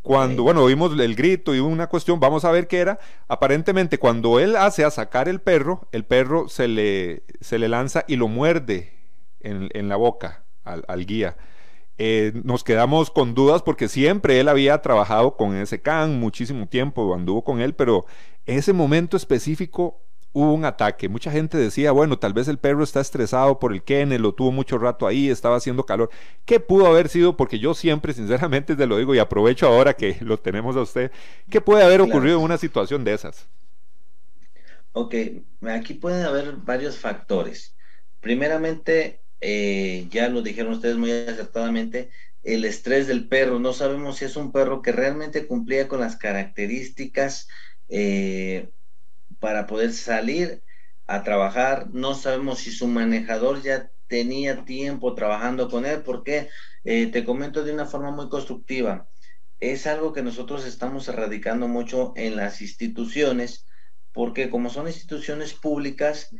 Cuando, 0.00 0.42
bueno, 0.42 0.62
oímos 0.62 0.98
el 0.98 1.14
grito 1.14 1.54
y 1.54 1.60
una 1.60 1.86
cuestión, 1.88 2.18
vamos 2.18 2.46
a 2.46 2.50
ver 2.50 2.66
qué 2.66 2.78
era. 2.78 2.98
Aparentemente, 3.28 3.98
cuando 3.98 4.40
él 4.40 4.56
hace 4.56 4.84
a 4.84 4.90
sacar 4.90 5.28
el 5.28 5.40
perro, 5.40 5.86
el 5.92 6.04
perro 6.04 6.48
se 6.48 6.66
le, 6.66 7.24
se 7.42 7.58
le 7.58 7.68
lanza 7.68 8.04
y 8.08 8.16
lo 8.16 8.26
muerde 8.26 8.94
en, 9.40 9.68
en 9.74 9.90
la 9.90 9.96
boca 9.96 10.44
al, 10.64 10.82
al 10.88 11.04
guía. 11.04 11.36
Eh, 11.98 12.32
nos 12.44 12.62
quedamos 12.62 13.10
con 13.10 13.34
dudas 13.34 13.62
porque 13.62 13.88
siempre 13.88 14.38
él 14.38 14.48
había 14.48 14.80
trabajado 14.82 15.36
con 15.36 15.56
ese 15.56 15.82
can 15.82 16.20
muchísimo 16.20 16.68
tiempo, 16.68 17.12
anduvo 17.14 17.42
con 17.42 17.60
él, 17.60 17.74
pero 17.74 18.06
en 18.46 18.58
ese 18.58 18.72
momento 18.72 19.16
específico 19.16 20.00
hubo 20.32 20.52
un 20.52 20.64
ataque. 20.64 21.08
Mucha 21.08 21.30
gente 21.32 21.58
decía, 21.58 21.90
bueno, 21.92 22.18
tal 22.18 22.32
vez 22.32 22.48
el 22.48 22.58
perro 22.58 22.84
está 22.84 23.00
estresado 23.00 23.58
por 23.58 23.72
el 23.72 23.82
kennel, 23.82 24.22
lo 24.22 24.32
tuvo 24.34 24.52
mucho 24.52 24.78
rato 24.78 25.06
ahí, 25.06 25.28
estaba 25.28 25.56
haciendo 25.56 25.84
calor. 25.84 26.10
¿Qué 26.44 26.60
pudo 26.60 26.86
haber 26.86 27.08
sido? 27.08 27.36
Porque 27.36 27.58
yo 27.58 27.74
siempre, 27.74 28.12
sinceramente, 28.12 28.76
te 28.76 28.86
lo 28.86 28.98
digo 28.98 29.14
y 29.14 29.18
aprovecho 29.18 29.66
ahora 29.66 29.94
que 29.94 30.16
lo 30.20 30.38
tenemos 30.38 30.76
a 30.76 30.82
usted. 30.82 31.10
¿Qué 31.50 31.60
puede 31.60 31.84
haber 31.84 32.00
ocurrido 32.00 32.38
en 32.38 32.44
una 32.44 32.58
situación 32.58 33.04
de 33.04 33.14
esas? 33.14 33.48
Ok, 34.92 35.14
aquí 35.62 35.94
pueden 35.94 36.24
haber 36.24 36.56
varios 36.56 36.98
factores. 36.98 37.76
Primeramente, 38.20 39.20
eh, 39.40 40.06
ya 40.10 40.28
lo 40.28 40.42
dijeron 40.42 40.72
ustedes 40.72 40.96
muy 40.96 41.12
acertadamente, 41.12 42.10
el 42.42 42.64
estrés 42.64 43.06
del 43.06 43.28
perro. 43.28 43.58
No 43.58 43.72
sabemos 43.72 44.18
si 44.18 44.24
es 44.24 44.36
un 44.36 44.52
perro 44.52 44.82
que 44.82 44.92
realmente 44.92 45.46
cumplía 45.46 45.88
con 45.88 46.00
las 46.00 46.16
características 46.16 47.48
eh, 47.88 48.70
para 49.40 49.66
poder 49.66 49.92
salir 49.92 50.62
a 51.06 51.22
trabajar. 51.22 51.90
No 51.92 52.14
sabemos 52.14 52.60
si 52.60 52.70
su 52.70 52.86
manejador 52.86 53.62
ya 53.62 53.90
tenía 54.08 54.64
tiempo 54.64 55.14
trabajando 55.14 55.70
con 55.70 55.86
él, 55.86 56.02
porque 56.02 56.48
eh, 56.84 57.06
te 57.08 57.24
comento 57.24 57.64
de 57.64 57.72
una 57.72 57.86
forma 57.86 58.10
muy 58.10 58.28
constructiva. 58.28 59.08
Es 59.60 59.86
algo 59.86 60.12
que 60.12 60.22
nosotros 60.22 60.64
estamos 60.66 61.08
erradicando 61.08 61.68
mucho 61.68 62.12
en 62.16 62.36
las 62.36 62.62
instituciones, 62.62 63.66
porque 64.18 64.50
como 64.50 64.68
son 64.68 64.88
instituciones 64.88 65.54
públicas, 65.54 66.34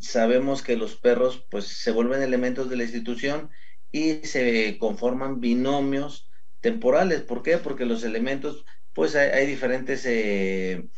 sabemos 0.00 0.60
que 0.60 0.76
los 0.76 0.96
perros 0.96 1.46
pues 1.48 1.66
se 1.66 1.92
vuelven 1.92 2.20
elementos 2.20 2.68
de 2.68 2.74
la 2.74 2.82
institución 2.82 3.48
y 3.92 4.14
se 4.26 4.76
conforman 4.80 5.38
binomios 5.38 6.28
temporales. 6.60 7.22
¿Por 7.22 7.44
qué? 7.44 7.58
Porque 7.58 7.86
los 7.86 8.02
elementos, 8.02 8.64
pues 8.92 9.14
hay, 9.14 9.46
diferentes, 9.46 10.04
eh, 10.04 10.88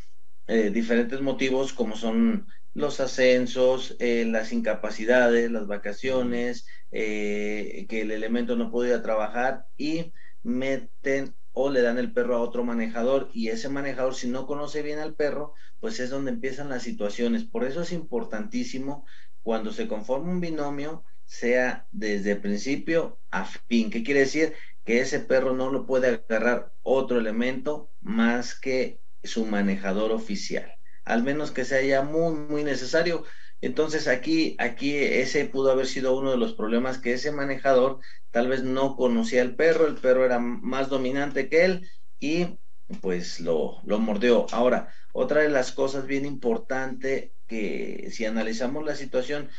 eh, 0.47 0.71
diferentes 0.71 1.21
motivos 1.21 1.73
como 1.73 1.95
son 1.95 2.47
los 2.73 2.99
ascensos, 2.99 3.95
eh, 3.99 4.25
las 4.25 4.51
incapacidades, 4.53 5.51
las 5.51 5.67
vacaciones, 5.67 6.65
que 6.89 7.87
el 7.91 8.09
elemento 8.09 8.55
no 8.55 8.71
podía 8.71 9.03
trabajar 9.03 9.67
y 9.77 10.11
meten 10.41 11.35
o 11.59 11.71
le 11.71 11.81
dan 11.81 11.97
el 11.97 12.13
perro 12.13 12.35
a 12.35 12.39
otro 12.41 12.63
manejador 12.63 13.31
y 13.33 13.47
ese 13.49 13.67
manejador 13.67 14.13
si 14.13 14.27
no 14.27 14.45
conoce 14.45 14.83
bien 14.83 14.99
al 14.99 15.15
perro, 15.15 15.55
pues 15.79 15.99
es 15.99 16.11
donde 16.11 16.29
empiezan 16.29 16.69
las 16.69 16.83
situaciones. 16.83 17.45
Por 17.45 17.63
eso 17.63 17.81
es 17.81 17.91
importantísimo 17.91 19.07
cuando 19.41 19.71
se 19.71 19.87
conforma 19.87 20.31
un 20.31 20.39
binomio, 20.39 21.03
sea 21.25 21.87
desde 21.91 22.35
principio 22.35 23.19
a 23.31 23.43
fin. 23.45 23.89
¿Qué 23.89 24.03
quiere 24.03 24.19
decir? 24.21 24.53
Que 24.85 24.99
ese 24.99 25.19
perro 25.19 25.53
no 25.55 25.71
lo 25.71 25.87
puede 25.87 26.07
agarrar 26.29 26.73
otro 26.83 27.17
elemento 27.17 27.91
más 28.01 28.53
que 28.59 29.01
su 29.23 29.43
manejador 29.47 30.11
oficial, 30.11 30.71
al 31.05 31.23
menos 31.23 31.49
que 31.49 31.65
sea 31.65 31.81
ya 31.81 32.03
muy, 32.03 32.35
muy 32.35 32.63
necesario. 32.63 33.23
Entonces 33.61 34.07
aquí, 34.07 34.55
aquí 34.59 34.95
ese 34.95 35.45
pudo 35.45 35.71
haber 35.71 35.87
sido 35.87 36.17
uno 36.17 36.31
de 36.31 36.37
los 36.37 36.53
problemas 36.53 36.99
que 36.99 37.13
ese 37.13 37.31
manejador 37.31 37.99
tal 38.31 38.47
vez 38.49 38.63
no 38.63 38.95
conocía 38.95 39.41
al 39.41 39.55
perro, 39.55 39.87
el 39.87 39.95
perro 39.95 40.25
era 40.25 40.39
más 40.39 40.89
dominante 40.89 41.49
que 41.49 41.65
él 41.65 41.89
y 42.19 42.59
pues 43.01 43.39
lo, 43.39 43.81
lo 43.83 43.99
mordió. 43.99 44.45
Ahora, 44.51 44.93
otra 45.11 45.41
de 45.41 45.49
las 45.49 45.71
cosas 45.71 46.05
bien 46.05 46.25
importante 46.25 47.33
que 47.47 48.09
si 48.11 48.25
analizamos 48.25 48.85
la 48.85 48.95
situación, 48.95 49.49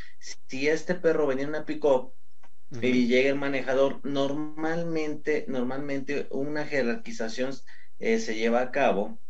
si 0.46 0.68
este 0.68 0.94
perro 0.94 1.26
venía 1.26 1.44
en 1.44 1.50
una 1.50 1.66
pick 1.66 1.84
y 2.80 3.06
llega 3.06 3.30
el 3.30 3.36
manejador, 3.36 4.00
normalmente, 4.04 5.44
normalmente 5.48 6.28
una 6.30 6.66
jerarquización 6.66 7.54
eh, 7.98 8.18
se 8.18 8.36
lleva 8.36 8.60
a 8.60 8.70
cabo 8.70 9.20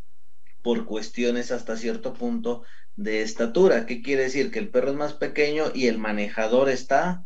por 0.69 0.85
cuestiones 0.85 1.51
hasta 1.51 1.79
cierto 1.79 2.13
punto 2.13 2.63
de 2.95 3.23
estatura. 3.23 3.87
¿Qué 3.87 4.03
quiere 4.03 4.25
decir? 4.25 4.51
Que 4.51 4.59
el 4.59 4.69
perro 4.69 4.91
es 4.91 4.97
más 4.97 5.15
pequeño 5.15 5.73
y 5.75 5.87
el 5.87 5.97
manejador 5.97 6.69
está 6.69 7.25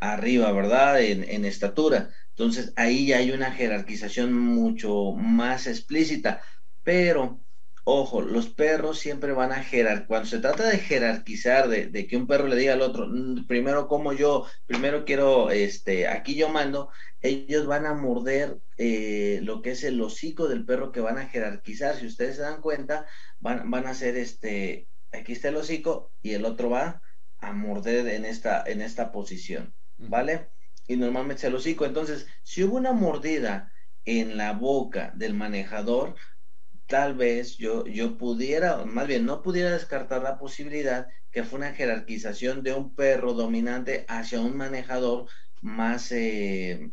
arriba, 0.00 0.52
¿verdad? 0.52 1.00
En, 1.00 1.46
estatura. 1.46 2.10
Entonces 2.28 2.74
ahí 2.76 3.06
ya 3.06 3.16
hay 3.16 3.30
una 3.30 3.52
jerarquización 3.52 4.34
mucho 4.34 5.12
más 5.12 5.66
explícita. 5.66 6.42
Pero, 6.82 7.40
ojo, 7.84 8.22
los 8.22 8.48
perros 8.48 8.98
siempre 8.98 9.32
van 9.32 9.52
a 9.52 9.62
jerarquizar. 9.62 10.06
Cuando 10.06 10.28
se 10.28 10.38
trata 10.38 10.68
de 10.68 10.78
jerarquizar, 10.78 11.68
de, 11.68 12.06
que 12.06 12.16
un 12.16 12.26
perro 12.26 12.46
le 12.46 12.56
diga 12.56 12.74
al 12.74 12.82
otro, 12.82 13.06
mm, 13.08 13.46
primero 13.46 13.88
como 13.88 14.12
yo, 14.12 14.46
primero 14.66 15.04
quiero, 15.04 15.50
este, 15.50 16.08
aquí 16.08 16.34
yo 16.34 16.48
mando, 16.48 16.90
ellos 17.20 17.66
van 17.66 17.86
a 17.86 17.94
morder 17.94 18.58
eh, 18.78 19.40
lo 19.42 19.62
que 19.62 19.72
es 19.72 19.84
el 19.84 20.00
hocico 20.00 20.48
del 20.48 20.64
perro 20.64 20.92
que 20.92 21.00
van 21.00 21.18
a 21.18 21.28
jerarquizar. 21.28 21.96
Si 21.96 22.06
ustedes 22.06 22.36
se 22.36 22.42
dan 22.42 22.60
cuenta, 22.60 23.06
van, 23.40 23.70
van 23.70 23.86
a 23.86 23.90
hacer 23.90 24.16
este, 24.16 24.88
aquí 25.12 25.32
está 25.32 25.48
el 25.48 25.56
hocico 25.56 26.12
y 26.22 26.32
el 26.32 26.44
otro 26.44 26.70
va 26.70 27.02
a 27.38 27.52
morder 27.52 28.08
en 28.08 28.24
esta, 28.24 28.62
en 28.66 28.80
esta 28.80 29.12
posición, 29.12 29.74
¿vale? 29.98 30.48
Y 30.86 30.96
normalmente 30.96 31.40
es 31.40 31.44
el 31.44 31.54
hocico. 31.54 31.84
Entonces, 31.84 32.26
si 32.42 32.64
hubo 32.64 32.76
una 32.76 32.92
mordida 32.92 33.72
en 34.04 34.36
la 34.36 34.52
boca 34.52 35.12
del 35.16 35.34
manejador, 35.34 36.14
tal 36.86 37.14
vez 37.14 37.56
yo, 37.58 37.86
yo 37.86 38.16
pudiera, 38.18 38.84
más 38.84 39.06
bien 39.06 39.24
no 39.26 39.42
pudiera 39.42 39.72
descartar 39.72 40.22
la 40.22 40.38
posibilidad 40.38 41.08
que 41.30 41.44
fue 41.44 41.58
una 41.58 41.74
jerarquización 41.74 42.62
de 42.62 42.74
un 42.74 42.94
perro 42.94 43.32
dominante 43.34 44.04
hacia 44.08 44.40
un 44.40 44.56
manejador 44.56 45.28
más, 45.60 46.12
eh, 46.12 46.92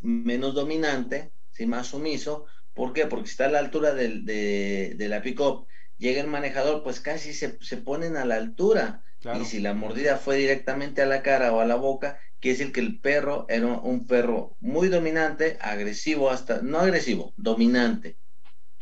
menos 0.00 0.54
dominante, 0.54 1.32
¿sí? 1.50 1.66
más 1.66 1.88
sumiso. 1.88 2.46
¿Por 2.72 2.92
qué? 2.92 3.06
Porque 3.06 3.30
está 3.30 3.46
a 3.46 3.48
la 3.50 3.58
altura 3.60 3.94
de, 3.94 4.94
de 4.96 5.08
la 5.08 5.22
pick-up 5.22 5.66
llega 5.96 6.20
el 6.20 6.26
manejador, 6.28 6.82
pues 6.82 7.00
casi 7.00 7.32
se, 7.32 7.58
se 7.62 7.78
ponen 7.78 8.16
a 8.16 8.24
la 8.26 8.36
altura. 8.36 9.02
Y 9.30 9.44
si 9.46 9.60
la 9.60 9.74
mordida 9.74 10.18
fue 10.18 10.36
directamente 10.36 11.02
a 11.02 11.06
la 11.06 11.22
cara 11.22 11.52
o 11.52 11.60
a 11.60 11.64
la 11.66 11.74
boca, 11.76 12.20
quiere 12.38 12.58
decir 12.58 12.72
que 12.72 12.80
el 12.80 13.00
perro 13.00 13.46
era 13.48 13.66
un 13.66 14.06
perro 14.06 14.56
muy 14.60 14.88
dominante, 14.88 15.58
agresivo 15.60 16.30
hasta, 16.30 16.62
no 16.62 16.78
agresivo, 16.78 17.34
dominante. 17.36 18.18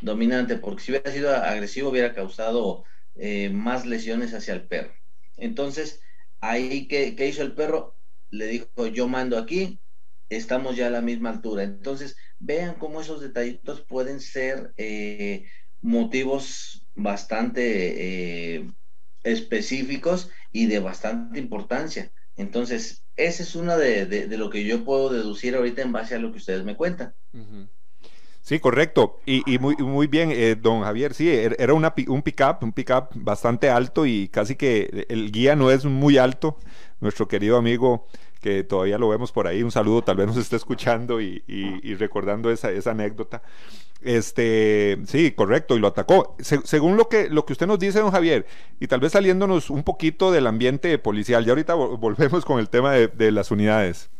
Dominante, 0.00 0.56
porque 0.56 0.82
si 0.82 0.92
hubiera 0.92 1.10
sido 1.10 1.34
agresivo 1.34 1.90
hubiera 1.90 2.14
causado 2.14 2.84
eh, 3.14 3.50
más 3.50 3.86
lesiones 3.86 4.34
hacia 4.34 4.54
el 4.54 4.66
perro. 4.66 4.92
Entonces, 5.36 6.00
ahí, 6.40 6.88
¿qué, 6.88 7.16
¿qué 7.16 7.28
hizo 7.28 7.42
el 7.42 7.54
perro? 7.54 7.96
Le 8.30 8.46
dijo, 8.46 8.86
yo 8.92 9.08
mando 9.08 9.38
aquí, 9.38 9.80
estamos 10.28 10.76
ya 10.76 10.88
a 10.88 10.90
la 10.90 11.00
misma 11.00 11.30
altura. 11.30 11.62
Entonces, 11.62 12.16
vean 12.38 12.74
cómo 12.74 13.00
esos 13.00 13.20
detallitos 13.20 13.82
pueden 13.82 14.20
ser 14.20 14.72
eh, 14.76 15.46
motivos 15.80 16.86
bastante 16.94 18.56
eh, 18.56 18.70
específicos 19.22 20.30
y 20.52 20.66
de 20.66 20.80
bastante 20.80 21.38
importancia. 21.38 22.12
Entonces, 22.36 23.04
ese 23.16 23.42
es 23.44 23.54
uno 23.54 23.78
de, 23.78 24.26
lo 24.36 24.50
que 24.50 24.64
yo 24.64 24.84
puedo 24.84 25.10
deducir 25.10 25.54
ahorita 25.54 25.82
en 25.82 25.92
base 25.92 26.14
a 26.14 26.18
lo 26.18 26.32
que 26.32 26.38
ustedes 26.38 26.64
me 26.64 26.76
cuentan. 26.76 27.14
Sí, 28.44 28.60
correcto. 28.60 29.20
Y, 29.24 29.58
muy, 29.58 29.74
muy 29.76 30.06
bien, 30.06 30.30
eh, 30.30 30.54
don 30.54 30.82
Javier, 30.82 31.14
sí, 31.14 31.30
er, 31.30 31.56
era 31.58 31.72
una, 31.72 31.94
un 32.08 32.20
pick-up, 32.20 32.58
un 32.60 32.72
pick-up 32.72 33.08
bastante 33.14 33.70
alto 33.70 34.04
y 34.04 34.28
casi 34.28 34.54
que 34.54 35.06
el 35.08 35.32
guía 35.32 35.56
no 35.56 35.70
es 35.70 35.86
muy 35.86 36.18
alto. 36.18 36.58
Nuestro 37.00 37.26
querido 37.26 37.56
amigo 37.56 38.06
que 38.42 38.62
todavía 38.62 38.98
lo 38.98 39.08
vemos 39.08 39.32
por 39.32 39.46
ahí, 39.46 39.62
un 39.62 39.70
saludo, 39.70 40.04
tal 40.04 40.18
vez 40.18 40.26
nos 40.26 40.36
esté 40.36 40.56
escuchando 40.56 41.22
y, 41.22 41.42
recordando 41.98 42.50
esa, 42.50 42.70
esa, 42.70 42.90
anécdota. 42.90 43.40
Este, 44.02 44.98
sí, 45.06 45.30
correcto, 45.30 45.74
y 45.74 45.80
lo 45.80 45.88
atacó. 45.88 46.36
según 46.38 46.98
lo 46.98 47.08
que, 47.08 47.30
lo 47.30 47.46
que 47.46 47.54
usted 47.54 47.66
nos 47.66 47.78
dice, 47.78 48.00
don 48.00 48.10
Javier, 48.10 48.44
y 48.78 48.88
tal 48.88 49.00
vez 49.00 49.12
saliéndonos 49.12 49.70
un 49.70 49.84
poquito 49.84 50.30
del 50.30 50.46
ambiente 50.46 50.98
policial, 50.98 51.46
ya 51.46 51.52
ahorita 51.52 51.72
volvemos 51.72 52.44
con 52.44 52.60
el 52.60 52.68
tema 52.68 52.92
de, 52.92 53.32
las 53.32 53.50
unidades. 53.50 54.10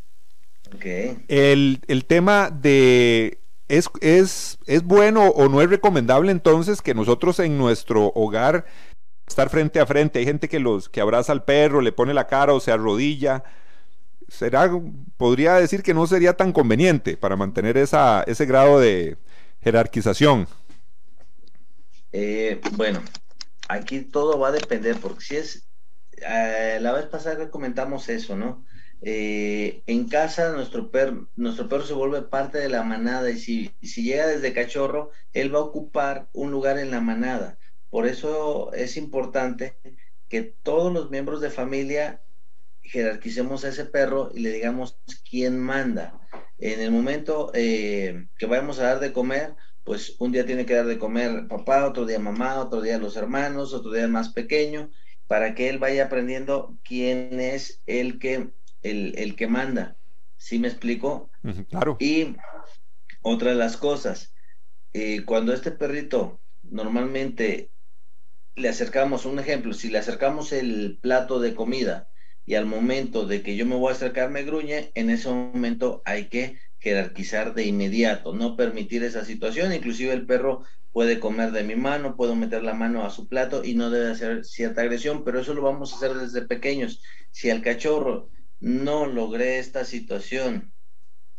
Okay. 0.75 1.19
El, 1.29 1.81
el 1.87 2.07
tema 2.07 2.49
de 2.49 3.44
¿Es, 3.69 3.89
es, 4.01 4.59
¿Es 4.67 4.83
bueno 4.83 5.29
o 5.29 5.49
no 5.49 5.63
es 5.63 5.71
recomendable 5.71 6.31
entonces 6.31 6.83
que 6.83 6.95
nosotros 6.95 7.39
en 7.39 7.57
nuestro 7.57 8.13
hogar 8.15 8.67
estar 9.27 9.49
frente 9.49 9.81
a 9.81 9.87
frente? 9.87 10.19
Hay 10.19 10.27
gente 10.27 10.49
que 10.49 10.61
los 10.61 10.89
que 10.89 11.01
abraza 11.01 11.33
al 11.33 11.45
perro, 11.45 11.81
le 11.81 11.93
pone 11.93 12.15
la 12.15 12.27
cara 12.27 12.53
o 12.53 12.61
se 12.61 12.73
arrodilla 12.73 13.45
será, 14.29 14.71
podría 15.17 15.55
decir 15.55 15.83
que 15.83 15.95
no 15.95 16.07
sería 16.07 16.35
tan 16.35 16.53
conveniente 16.53 17.17
para 17.17 17.37
mantener 17.37 17.77
esa, 17.77 18.23
ese 18.27 18.47
grado 18.47 18.81
de 18.81 19.17
jerarquización. 19.61 20.47
Eh, 22.13 22.61
bueno, 22.73 23.03
aquí 23.69 24.01
todo 24.03 24.39
va 24.39 24.49
a 24.49 24.53
depender, 24.53 24.97
porque 25.01 25.25
si 25.25 25.37
es, 25.37 25.69
eh, 26.19 26.79
la 26.81 26.93
vez 26.93 27.07
pasada 27.07 27.51
comentamos 27.51 28.09
eso, 28.09 28.37
¿no? 28.37 28.65
Eh, 29.07 29.83
en 29.87 30.09
casa 30.09 30.53
nuestro 30.53 30.91
perro, 30.91 31.29
nuestro 31.37 31.69
perro 31.69 31.85
se 31.85 31.93
vuelve 31.93 32.23
parte 32.23 32.57
de 32.57 32.71
la 32.71 32.83
manada 32.85 33.31
y 33.31 33.37
si, 33.39 33.71
si 33.83 34.03
llega 34.03 34.27
desde 34.27 34.55
cachorro, 34.55 35.11
él 35.35 35.55
va 35.55 35.59
a 35.59 35.63
ocupar 35.63 36.29
un 36.33 36.51
lugar 36.51 36.79
en 36.79 36.91
la 36.91 37.03
manada. 37.03 37.59
Por 37.91 38.07
eso 38.07 38.73
es 38.73 38.97
importante 38.97 39.77
que 40.29 40.43
todos 40.43 40.91
los 40.91 41.11
miembros 41.11 41.43
de 41.43 41.51
familia 41.51 42.23
jerarquicemos 42.81 43.65
a 43.65 43.69
ese 43.69 43.85
perro 43.85 44.31
y 44.35 44.41
le 44.41 44.53
digamos 44.53 44.99
quién 45.29 45.61
manda. 45.61 46.19
En 46.59 46.81
el 46.81 46.91
momento 46.91 47.51
eh, 47.53 48.29
que 48.39 48.47
vayamos 48.47 48.79
a 48.79 48.85
dar 48.85 49.01
de 49.01 49.13
comer, 49.13 49.55
pues 49.85 50.17
un 50.19 50.33
día 50.33 50.47
tiene 50.47 50.65
que 50.65 50.75
dar 50.75 50.87
de 50.87 50.99
comer 50.99 51.47
papá, 51.47 51.87
otro 51.87 52.07
día 52.07 52.19
mamá, 52.19 52.59
otro 52.59 52.81
día 52.81 52.99
los 52.99 53.17
hermanos, 53.17 53.75
otro 53.75 53.93
día 53.93 54.05
el 54.05 54.11
más 54.11 54.31
pequeño, 54.31 54.91
para 55.27 55.55
que 55.55 55.69
él 55.69 55.79
vaya 55.79 56.07
aprendiendo 56.07 56.79
quién 56.85 57.39
es 57.39 57.83
el 57.87 58.19
que, 58.19 58.51
el, 58.85 59.37
que 59.37 59.49
manda. 59.49 59.97
¿Sí 60.37 60.59
me 60.59 60.69
explico? 60.69 61.31
Claro. 61.69 61.97
Y 61.99 62.37
otra 63.23 63.51
de 63.51 63.57
las 63.57 63.77
cosas, 63.77 64.35
eh, 64.93 65.25
cuando 65.25 65.53
este 65.53 65.73
perrito 65.73 66.41
normalmente 66.63 67.73
le 68.55 68.69
acercamos, 68.69 69.27
un 69.27 69.39
ejemplo, 69.39 69.73
si 69.73 69.91
le 69.91 69.99
acercamos 69.99 70.53
el 70.53 70.99
plato 71.01 71.41
de 71.41 71.55
comida 71.55 72.09
y 72.47 72.55
al 72.55 72.67
momento 72.67 73.27
de 73.27 73.43
que 73.43 73.57
yo 73.57 73.67
me 73.67 73.75
voy 73.75 73.91
a 73.91 73.95
acercar 73.95 74.31
me 74.31 74.45
gruñe, 74.45 74.93
en 74.95 75.11
ese 75.11 75.29
momento 75.29 76.03
hay 76.05 76.29
que 76.29 76.59
jerarquizar 76.79 77.55
de 77.55 77.65
inmediato, 77.65 78.35
no 78.35 78.57
permitir 78.57 79.03
esa 79.03 79.25
situación, 79.25 79.73
inclusive 79.73 80.13
el 80.13 80.27
perro 80.27 80.65
puede 80.93 81.19
comer 81.19 81.51
de 81.51 81.65
mi 81.65 81.75
mano, 81.75 82.15
puedo 82.15 82.37
meter 82.37 82.63
la 82.63 82.75
mano 82.75 83.05
a 83.05 83.11
su 83.11 83.27
plato 83.27 83.65
y 83.65 83.75
no 83.75 83.91
debe 83.91 84.13
hacer 84.13 84.45
cierta 84.45 84.83
agresión, 84.83 85.25
pero 85.25 85.41
eso 85.41 85.55
lo 85.55 85.63
vamos 85.63 85.93
a 85.93 85.97
hacer 85.97 86.15
desde 86.15 86.47
pequeños. 86.47 87.03
Si 87.33 87.51
al 87.51 87.63
cachorro 87.63 88.31
no 88.65 89.05
logré 89.05 89.59
esta 89.59 89.85
situación, 89.85 90.73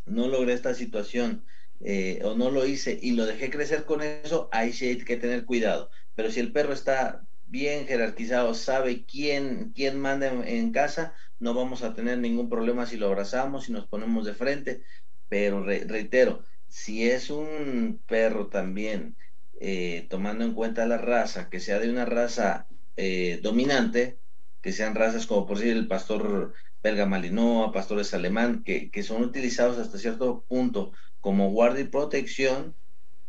no 0.05 0.27
logré 0.27 0.53
esta 0.53 0.75
situación, 0.75 1.43
eh, 1.81 2.21
o 2.23 2.35
no 2.35 2.51
lo 2.51 2.67
hice 2.67 2.99
y 3.01 3.13
lo 3.13 3.25
dejé 3.25 3.49
crecer 3.49 3.85
con 3.85 4.03
eso, 4.03 4.47
ahí 4.51 4.71
sí 4.71 4.89
hay 4.89 4.97
que 4.99 5.17
tener 5.17 5.43
cuidado. 5.43 5.89
Pero 6.13 6.29
si 6.29 6.39
el 6.39 6.51
perro 6.51 6.73
está 6.73 7.25
bien 7.47 7.87
jerarquizado, 7.87 8.53
sabe 8.53 9.05
quién, 9.05 9.71
quién 9.73 9.99
manda 9.99 10.27
en, 10.27 10.71
casa, 10.71 11.15
no 11.39 11.55
vamos 11.55 11.81
a 11.81 11.95
tener 11.95 12.19
ningún 12.19 12.47
problema 12.47 12.85
si 12.85 12.95
lo 12.95 13.07
abrazamos, 13.07 13.69
y 13.69 13.71
nos 13.71 13.87
ponemos 13.87 14.27
de 14.27 14.35
frente, 14.35 14.83
pero 15.27 15.63
reitero, 15.63 16.43
si 16.67 17.09
es 17.09 17.31
un 17.31 18.03
perro 18.05 18.49
también, 18.49 19.15
eh, 19.59 20.05
tomando 20.11 20.45
en 20.45 20.53
cuenta 20.53 20.85
la 20.85 20.99
raza, 20.99 21.49
que 21.49 21.59
sea 21.59 21.79
de 21.79 21.89
una 21.89 22.05
raza 22.05 22.67
eh, 22.97 23.39
dominante, 23.41 24.19
que 24.61 24.71
sean 24.71 24.93
razas 24.93 25.25
como 25.25 25.47
por 25.47 25.57
decir 25.57 25.75
el 25.75 25.87
pastor 25.87 26.53
belga 26.85 27.07
malinois, 27.07 27.73
pastores 27.73 28.13
alemán, 28.13 28.63
que, 28.63 28.91
que 28.91 29.01
son 29.01 29.23
utilizados 29.23 29.79
hasta 29.79 29.97
cierto 29.97 30.45
punto 30.47 30.91
como 31.19 31.49
guardia 31.49 31.81
y 31.81 31.87
protección, 31.87 32.75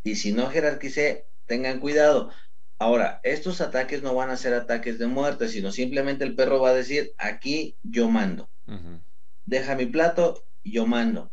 y 0.05 0.17
si 0.17 0.33
no 0.33 0.51
jerarquicé, 0.51 1.27
tengan 1.47 1.81
cuidado, 1.81 2.31
Ahora, 2.79 3.21
estos 3.23 3.63
ataques 3.63 4.03
no 4.03 4.15
van 4.15 4.29
a 4.29 4.37
ser 4.37 4.53
ataques 4.53 4.99
de 4.99 5.07
muerte, 5.07 5.49
sino 5.49 5.73
simplemente 5.73 6.25
el 6.25 6.35
perro 6.35 6.61
va 6.61 6.71
a 6.71 6.75
decir, 6.75 7.15
aquí 7.17 7.79
yo 7.83 8.11
mando. 8.11 8.51
Deja 9.47 9.75
mi 9.77 9.87
plato, 9.87 10.45
yo 10.63 10.87
mando. 10.87 11.33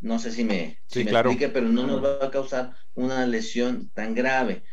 No 0.00 0.18
sé 0.18 0.32
si 0.32 0.42
me, 0.42 0.80
explique, 0.88 1.48
pero 1.48 1.68
no 1.68 1.86
nos 1.86 2.02
va 2.02 2.26
a 2.26 2.30
causar 2.32 2.74
una 2.94 3.24
lesión 3.26 3.88
tan 3.94 4.16
grave 4.16 4.64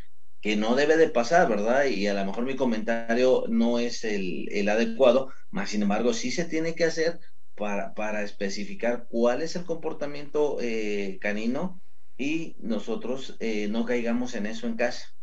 que 0.41 0.55
no 0.55 0.75
debe 0.75 0.97
de 0.97 1.09
pasar, 1.09 1.47
¿verdad? 1.47 1.85
Y 1.85 2.07
a 2.07 2.13
lo 2.13 2.25
mejor 2.25 2.45
mi 2.45 2.55
comentario 2.55 3.45
no 3.47 3.79
es 3.79 4.03
el, 4.03 4.67
adecuado, 4.67 5.29
más 5.51 5.69
sin 5.69 5.83
embargo 5.83 6.13
sí 6.13 6.31
se 6.31 6.45
tiene 6.45 6.73
que 6.73 6.85
hacer 6.85 7.19
para, 7.55 7.93
para 7.93 8.23
especificar 8.23 9.07
cuál 9.07 9.43
es 9.43 9.55
el 9.55 9.65
comportamiento 9.65 10.57
eh, 10.59 11.19
canino 11.21 11.79
y 12.17 12.55
nosotros 12.59 13.35
eh, 13.39 13.67
no 13.69 13.85
caigamos 13.85 14.33
en 14.33 14.47
eso 14.47 14.65
en 14.65 14.77
casa. 14.77 15.13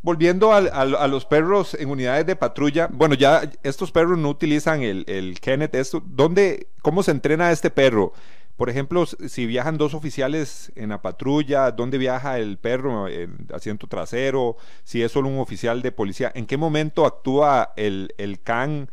Volviendo 0.00 0.52
a, 0.52 1.08
los 1.08 1.24
perros 1.26 1.74
en 1.74 1.90
unidades 1.90 2.24
de 2.24 2.36
patrulla, 2.36 2.88
bueno, 2.90 3.14
ya 3.14 3.50
estos 3.62 3.90
perros 3.90 4.16
no 4.16 4.30
utilizan 4.30 4.82
el, 4.82 5.04
el 5.08 5.40
Kenneth, 5.40 5.74
esto, 5.74 6.02
¿dónde, 6.04 6.68
¿cómo 6.82 7.02
se 7.02 7.10
entrena 7.10 7.50
este 7.50 7.68
perro? 7.68 8.12
Por 8.58 8.70
ejemplo, 8.70 9.06
si 9.06 9.46
viajan 9.46 9.78
dos 9.78 9.94
oficiales 9.94 10.72
en 10.74 10.88
la 10.88 11.00
patrulla, 11.00 11.70
¿dónde 11.70 11.96
viaja 11.96 12.40
el 12.40 12.58
perro? 12.58 13.06
¿En 13.06 13.46
asiento 13.54 13.86
trasero? 13.86 14.56
Si 14.82 15.00
es 15.00 15.12
solo 15.12 15.28
un 15.28 15.38
oficial 15.38 15.80
de 15.80 15.92
policía, 15.92 16.32
¿en 16.34 16.44
qué 16.44 16.56
momento 16.56 17.06
actúa 17.06 17.72
el, 17.76 18.12
el 18.18 18.42
CAN? 18.42 18.90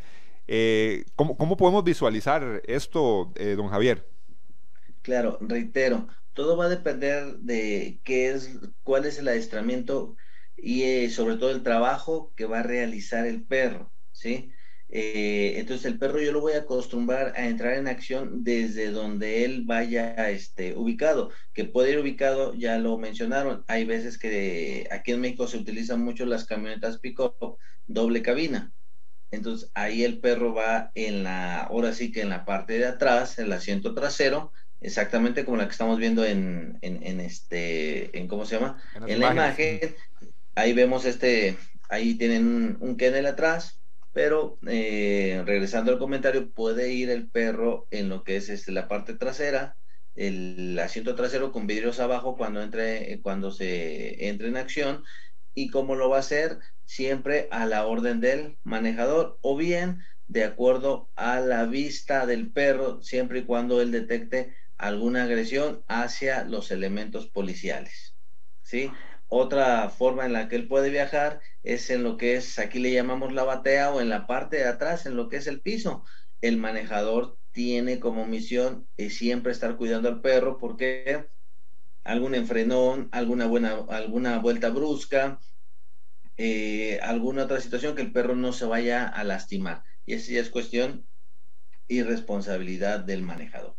Eh, 0.48 1.06
¿cómo, 1.16 1.36
¿cómo, 1.36 1.58
podemos 1.58 1.84
visualizar 1.84 2.62
esto, 2.68 3.34
eh, 3.38 3.56
don 3.58 3.70
Javier? 3.70 4.08
Claro, 5.02 5.40
reitero, 5.42 6.10
todo 6.34 6.56
va 6.58 6.66
a 6.66 6.70
depender 6.70 7.38
de 7.38 8.00
qué 8.04 8.30
es, 8.30 8.60
cuál 8.84 9.06
es 9.06 9.18
el 9.18 9.28
adiestramiento 9.28 10.16
y 10.56 10.84
eh, 10.84 11.10
sobre 11.10 11.38
todo 11.38 11.50
el 11.50 11.64
trabajo 11.64 12.32
que 12.36 12.46
va 12.46 12.60
a 12.60 12.64
realizar 12.64 13.26
el 13.26 13.44
perro, 13.44 13.92
¿sí? 14.12 14.52
Eh, 14.98 15.60
entonces 15.60 15.88
el 15.88 16.00
perro 16.00 16.22
yo 16.22 16.32
lo 16.32 16.40
voy 16.40 16.54
a 16.54 16.60
acostumbrar 16.60 17.34
a 17.36 17.48
entrar 17.48 17.74
en 17.74 17.90
acción 17.90 18.46
desde 18.46 18.92
donde 18.92 19.44
él 19.44 19.64
vaya 19.66 20.30
este, 20.30 20.74
ubicado, 20.74 21.32
que 21.52 21.66
puede 21.66 21.92
ir 21.92 22.00
ubicado, 22.00 22.54
ya 22.54 22.78
lo 22.78 22.98
mencionaron, 22.98 23.66
hay 23.68 23.84
veces 23.84 24.18
que 24.18 24.88
aquí 24.90 25.12
en 25.12 25.20
México 25.20 25.50
se 25.50 25.58
utilizan 25.58 26.02
mucho 26.02 26.26
las 26.26 26.46
camionetas 26.46 27.00
pick-up 27.00 27.58
doble 27.88 28.22
cabina, 28.22 28.72
entonces 29.32 29.70
ahí 29.74 30.06
el 30.06 30.20
perro 30.20 30.54
va 30.54 30.92
en 30.96 31.24
la, 31.24 31.64
ahora 31.64 31.92
sí 31.92 32.14
que 32.14 32.22
en 32.22 32.30
la 32.30 32.46
parte 32.46 32.80
de 32.80 32.86
atrás, 32.86 33.38
el 33.38 33.52
asiento 33.52 33.94
trasero, 33.94 34.54
exactamente 34.80 35.44
como 35.44 35.58
la 35.58 35.66
que 35.66 35.74
estamos 35.74 36.00
viendo 36.00 36.24
en, 36.24 36.78
en, 36.82 37.20
este, 37.20 38.18
en 38.18 38.30
cómo 38.30 38.46
se 38.46 38.56
llama, 38.56 38.82
en, 39.06 39.20
la 39.20 39.34
imagen, 39.34 39.94
Ahí 40.56 40.72
vemos 40.72 41.04
este, 41.04 41.58
ahí 41.90 42.16
tienen 42.16 42.78
un, 42.80 42.96
kennel 42.96 43.26
atrás, 43.26 43.82
pero 44.16 44.60
eh, 44.66 45.44
regresando 45.46 45.92
al 45.92 46.00
comentario, 46.00 46.50
puede 46.54 46.94
ir 46.94 47.10
el 47.10 47.30
perro 47.30 47.86
en 47.92 48.08
lo 48.08 48.24
que 48.24 48.38
es 48.38 48.48
este, 48.48 48.72
la 48.72 48.88
parte 48.88 49.16
trasera, 49.16 49.78
el 50.16 50.80
asiento 50.80 51.16
trasero 51.16 51.52
con 51.52 51.68
vidrios 51.68 52.00
abajo 52.00 52.38
cuando 52.38 52.62
entre, 52.62 53.20
cuando 53.22 53.52
se 53.52 54.30
entre 54.30 54.48
en 54.48 54.56
acción, 54.56 55.04
y 55.54 55.70
cómo 55.70 55.96
lo 55.96 56.08
va 56.08 56.16
a 56.16 56.20
hacer 56.22 56.60
siempre 56.86 57.50
a 57.52 57.66
la 57.66 57.86
orden 57.86 58.22
del 58.22 58.58
manejador 58.64 59.38
o 59.42 59.58
bien 59.58 60.00
de 60.28 60.46
acuerdo 60.46 61.12
a 61.18 61.42
la 61.42 61.66
vista 61.66 62.26
del 62.26 62.54
perro 62.54 63.02
siempre 63.02 63.40
y 63.40 63.46
cuando 63.46 63.82
él 63.82 63.92
detecte 63.92 64.56
alguna 64.78 65.24
agresión 65.26 65.84
hacia 65.90 66.46
los 66.46 66.72
elementos 66.72 67.28
policiales. 67.28 68.16
¿Sí? 68.62 68.90
Otra 69.38 69.90
forma 69.90 70.26
en 70.26 70.32
la 70.32 70.48
que 70.48 70.56
él 70.56 70.66
puede 70.70 70.90
viajar 70.90 71.42
es 71.62 71.90
en 71.90 72.04
lo 72.04 72.16
que 72.16 72.38
es, 72.38 72.58
aquí 72.58 72.80
le 72.80 72.94
llamamos 72.94 73.34
la 73.34 73.44
batea 73.44 73.92
o 73.92 74.00
en 74.00 74.08
la 74.08 74.28
parte 74.28 74.56
de 74.56 74.66
atrás, 74.66 75.06
en 75.06 75.18
lo 75.18 75.28
que 75.28 75.36
es 75.36 75.48
el 75.48 75.60
piso. 75.60 76.06
El 76.40 76.56
manejador 76.56 77.38
tiene 77.52 78.00
como 78.00 78.26
misión 78.26 78.88
eh, 78.96 79.10
siempre 79.10 79.52
estar 79.52 79.76
cuidando 79.76 80.08
al 80.08 80.22
perro 80.22 80.58
porque 80.58 81.28
algún 82.06 82.34
enfrenón, 82.34 83.10
alguna 83.12 83.46
buena, 83.48 83.86
alguna 83.90 84.40
vuelta 84.40 84.70
brusca, 84.70 85.38
eh, 86.38 87.00
alguna 87.02 87.44
otra 87.44 87.60
situación 87.60 87.94
que 87.94 88.04
el 88.04 88.14
perro 88.14 88.38
no 88.38 88.54
se 88.54 88.66
vaya 88.66 89.06
a 89.06 89.26
lastimar. 89.26 89.84
Y 90.06 90.14
esa 90.14 90.32
ya 90.32 90.40
es 90.40 90.50
cuestión 90.50 91.10
y 91.90 92.04
responsabilidad 92.04 93.02
del 93.02 93.22
manejador. 93.22 93.76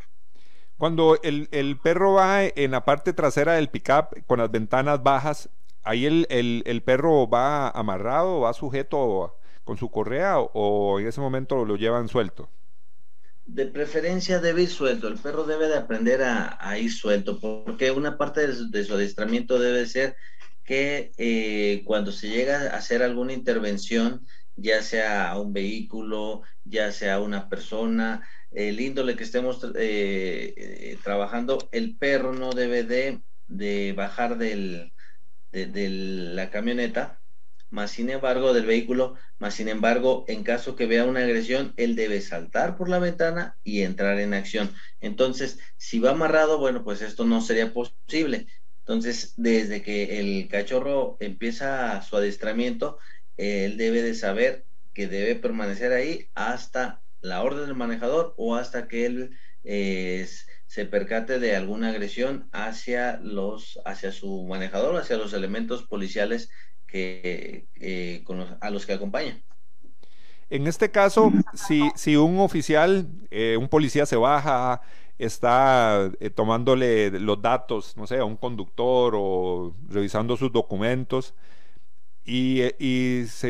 Cuando 0.79 1.19
el, 1.23 1.79
perro 1.83 2.15
va 2.15 2.45
en 2.45 2.71
la 2.71 2.85
parte 2.85 3.15
trasera 3.15 3.55
del 3.55 3.69
pickup 3.69 4.27
con 4.27 4.39
las 4.39 4.51
ventanas 4.51 5.03
bajas, 5.03 5.49
ahí 5.83 6.05
el, 6.05 6.27
el, 6.29 6.83
perro 6.83 7.29
va 7.29 7.71
amarrado, 7.71 8.41
va 8.41 8.53
sujeto 8.53 9.39
con 9.65 9.79
su 9.79 9.91
correa 9.91 10.39
o, 10.39 11.01
en 11.01 11.07
ese 11.07 11.21
momento 11.21 11.65
lo 11.65 11.77
llevan 11.77 12.09
suelto. 12.09 12.51
De 13.47 13.67
preferencia 13.67 14.39
debe 14.39 14.63
ir 14.63 14.69
suelto. 14.69 15.09
El 15.09 15.19
perro 15.19 15.45
debe 15.45 15.69
de 15.69 15.77
aprender 15.77 16.23
a, 16.23 16.79
ir 16.79 16.93
suelto 16.93 17.41
porque 17.41 17.91
una 17.91 18.19
parte 18.19 18.47
de 18.47 18.85
su, 18.85 18.95
adiestramiento 18.95 19.59
debe 19.59 19.87
ser 19.87 20.17
que 20.63 21.13
eh, 21.17 21.83
cuando 21.87 22.13
se 22.13 22.29
llega 22.29 22.73
a 22.73 22.77
hacer 22.77 23.03
alguna 23.03 23.33
intervención, 23.33 24.27
ya 24.57 24.83
sea 24.83 25.31
a 25.31 25.41
un 25.41 25.53
vehículo, 25.53 26.43
ya 26.65 26.93
sea 26.93 27.15
a 27.15 27.21
una 27.21 27.49
persona, 27.49 28.27
el 28.53 28.81
índole 28.81 29.17
que 29.17 29.25
estemos 29.25 29.63
eh, 29.77 30.55
eh, 30.57 30.99
trabajando, 31.03 31.69
el 31.73 31.97
perro 31.97 32.33
no 32.33 32.53
debe 32.53 32.85
de, 32.85 33.93
bajar 33.93 34.39
del, 34.39 34.93
de, 35.53 35.89
la 35.89 36.51
camioneta, 36.51 37.21
más 37.71 37.91
sin 37.91 38.11
embargo 38.11 38.55
del 38.55 38.67
vehículo, 38.67 39.17
más 39.39 39.55
sin 39.55 39.69
embargo, 39.69 40.25
en 40.29 40.45
caso 40.45 40.77
que 40.77 40.87
vea 40.87 41.05
una 41.05 41.21
agresión, 41.21 41.75
él 41.77 41.97
debe 41.97 42.21
saltar 42.21 42.77
por 42.77 42.89
la 42.89 42.99
ventana 42.99 43.59
y 43.65 43.83
entrar 43.83 44.19
en 44.21 44.35
acción. 44.35 44.73
Entonces, 45.01 45.59
si 45.77 45.99
va 45.99 46.11
amarrado, 46.11 46.59
bueno, 46.59 46.85
pues 46.85 47.03
esto 47.03 47.25
no 47.25 47.41
sería 47.41 47.73
posible. 47.73 48.47
Entonces, 48.79 49.35
desde 49.37 49.83
que 49.83 50.21
el 50.21 50.49
cachorro 50.49 51.17
empieza 51.19 52.01
su 52.03 52.17
adiestramiento, 52.17 52.99
él 53.37 53.77
debe 53.77 54.03
de 54.03 54.15
saber 54.15 54.65
que 54.95 55.09
debe 55.09 55.35
permanecer 55.35 55.93
ahí 55.93 56.31
hasta 56.35 57.03
la 57.27 57.43
orden 57.43 57.67
del 57.67 57.75
manejador 57.75 58.35
o 58.37 58.57
hasta 58.57 58.89
que 58.89 59.07
él 59.07 59.37
eh, 59.65 60.27
se 60.67 60.87
percate 60.87 61.39
de 61.39 61.57
alguna 61.57 61.89
agresión 61.89 62.49
hacia 62.53 63.19
los 63.23 63.81
hacia 63.85 64.13
su 64.13 64.45
manejador, 64.45 64.97
hacia 64.97 65.17
los 65.17 65.33
elementos 65.33 65.83
policiales 65.83 66.51
que 66.87 67.67
eh, 67.81 68.25
a 68.61 68.71
los 68.71 68.87
que 68.87 68.93
acompaña. 68.93 69.43
En 70.49 70.69
este 70.69 70.93
caso, 70.93 71.33
si, 71.55 71.83
si 71.97 72.15
un 72.15 72.39
oficial, 72.39 73.09
eh, 73.33 73.57
un 73.59 73.69
policía 73.69 74.07
se 74.07 74.15
baja, 74.15 74.81
está 75.19 76.13
tomándole 76.37 77.11
los 77.19 77.43
datos, 77.43 77.97
no 77.97 78.07
sé, 78.07 78.19
a 78.19 78.25
un 78.25 78.37
conductor 78.37 79.15
o 79.17 79.75
revisando 79.89 80.37
sus 80.37 80.53
documentos 80.53 81.35
y 82.25 82.63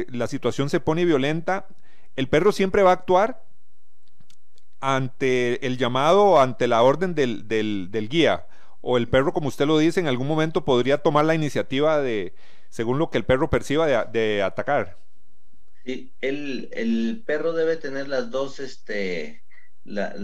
la 0.09 0.27
situación 0.27 0.71
se 0.71 0.81
pone 0.81 1.05
violenta, 1.05 1.67
el 2.15 2.29
perro 2.29 2.53
siempre 2.53 2.83
va 2.83 2.91
a 2.91 2.95
actuar 2.95 3.46
ante 4.95 5.67
el 5.67 5.79
llamado, 5.79 6.41
ante 6.41 6.69
la 6.69 6.83
orden 6.83 7.17
del, 7.17 7.49
del, 7.49 8.09
guía, 8.09 8.47
o 8.81 8.97
el 8.97 9.09
perro, 9.09 9.33
como 9.33 9.49
usted 9.49 9.67
lo 9.67 9.79
dice, 9.79 9.99
en 9.99 10.07
algún 10.07 10.29
momento 10.29 10.65
podría 10.65 10.99
tomar 10.99 11.25
la 11.25 11.35
iniciativa 11.35 12.01
de, 12.01 12.35
según 12.69 12.99
lo 13.01 13.11
que 13.11 13.19
el 13.19 13.25
perro 13.25 13.51
perciba, 13.51 14.05
de, 14.05 14.43
atacar. 14.45 14.97
Sí, 15.85 16.13
el, 16.21 16.69
el, 16.73 17.25
perro 17.27 17.53
debe 17.53 17.77
tener 17.77 18.07
las 18.07 18.31
dos, 18.31 18.61
este, 18.61 19.43
las 19.85 20.21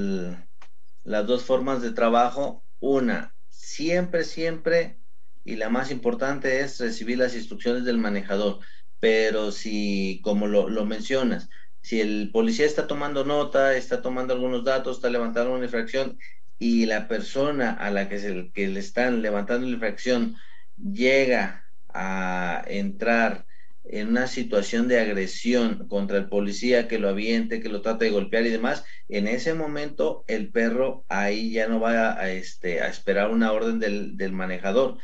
dos 1.04 1.42
formas 1.42 1.82
de 1.82 1.90
trabajo. 1.90 2.62
Una, 2.78 3.34
siempre, 3.48 4.22
siempre, 4.22 4.98
y 5.44 5.56
la 5.56 5.70
más 5.70 5.90
importante 5.90 6.60
es 6.60 6.78
recibir 6.78 7.18
las 7.18 7.34
instrucciones 7.34 7.84
del 7.84 7.98
manejador. 7.98 8.60
Pero 9.00 9.50
si, 9.50 10.20
como 10.22 10.46
lo, 10.46 10.68
lo 10.68 10.86
mencionas, 10.86 11.48
si 11.82 12.00
el 12.00 12.30
policía 12.32 12.66
está 12.66 12.86
tomando 12.86 13.24
nota, 13.24 13.76
está 13.76 14.02
tomando 14.02 14.34
algunos 14.34 14.64
datos, 14.64 14.96
está 14.96 15.10
levantando 15.10 15.52
una 15.54 15.64
infracción 15.64 16.18
y 16.58 16.86
la 16.86 17.08
persona 17.08 17.72
a 17.72 17.90
la 17.90 18.08
que, 18.08 18.18
se, 18.18 18.52
que 18.52 18.68
le 18.68 18.80
están 18.80 19.22
levantando 19.22 19.66
la 19.66 19.74
infracción 19.74 20.36
llega 20.76 21.66
a 21.88 22.64
entrar 22.68 23.46
en 23.84 24.08
una 24.08 24.28
situación 24.28 24.86
de 24.88 25.00
agresión 25.00 25.88
contra 25.88 26.18
el 26.18 26.28
policía 26.28 26.86
que 26.88 26.98
lo 26.98 27.08
aviente, 27.08 27.60
que 27.60 27.68
lo 27.68 27.82
trata 27.82 28.04
de 28.04 28.10
golpear 28.12 28.46
y 28.46 28.50
demás, 28.50 28.84
en 29.08 29.26
ese 29.26 29.54
momento 29.54 30.24
el 30.28 30.52
perro 30.52 31.04
ahí 31.08 31.52
ya 31.52 31.66
no 31.68 31.80
va 31.80 32.18
a, 32.20 32.30
este, 32.30 32.80
a 32.80 32.88
esperar 32.88 33.30
una 33.30 33.52
orden 33.52 33.80
del, 33.80 34.16
del 34.16 34.32
manejador, 34.32 34.98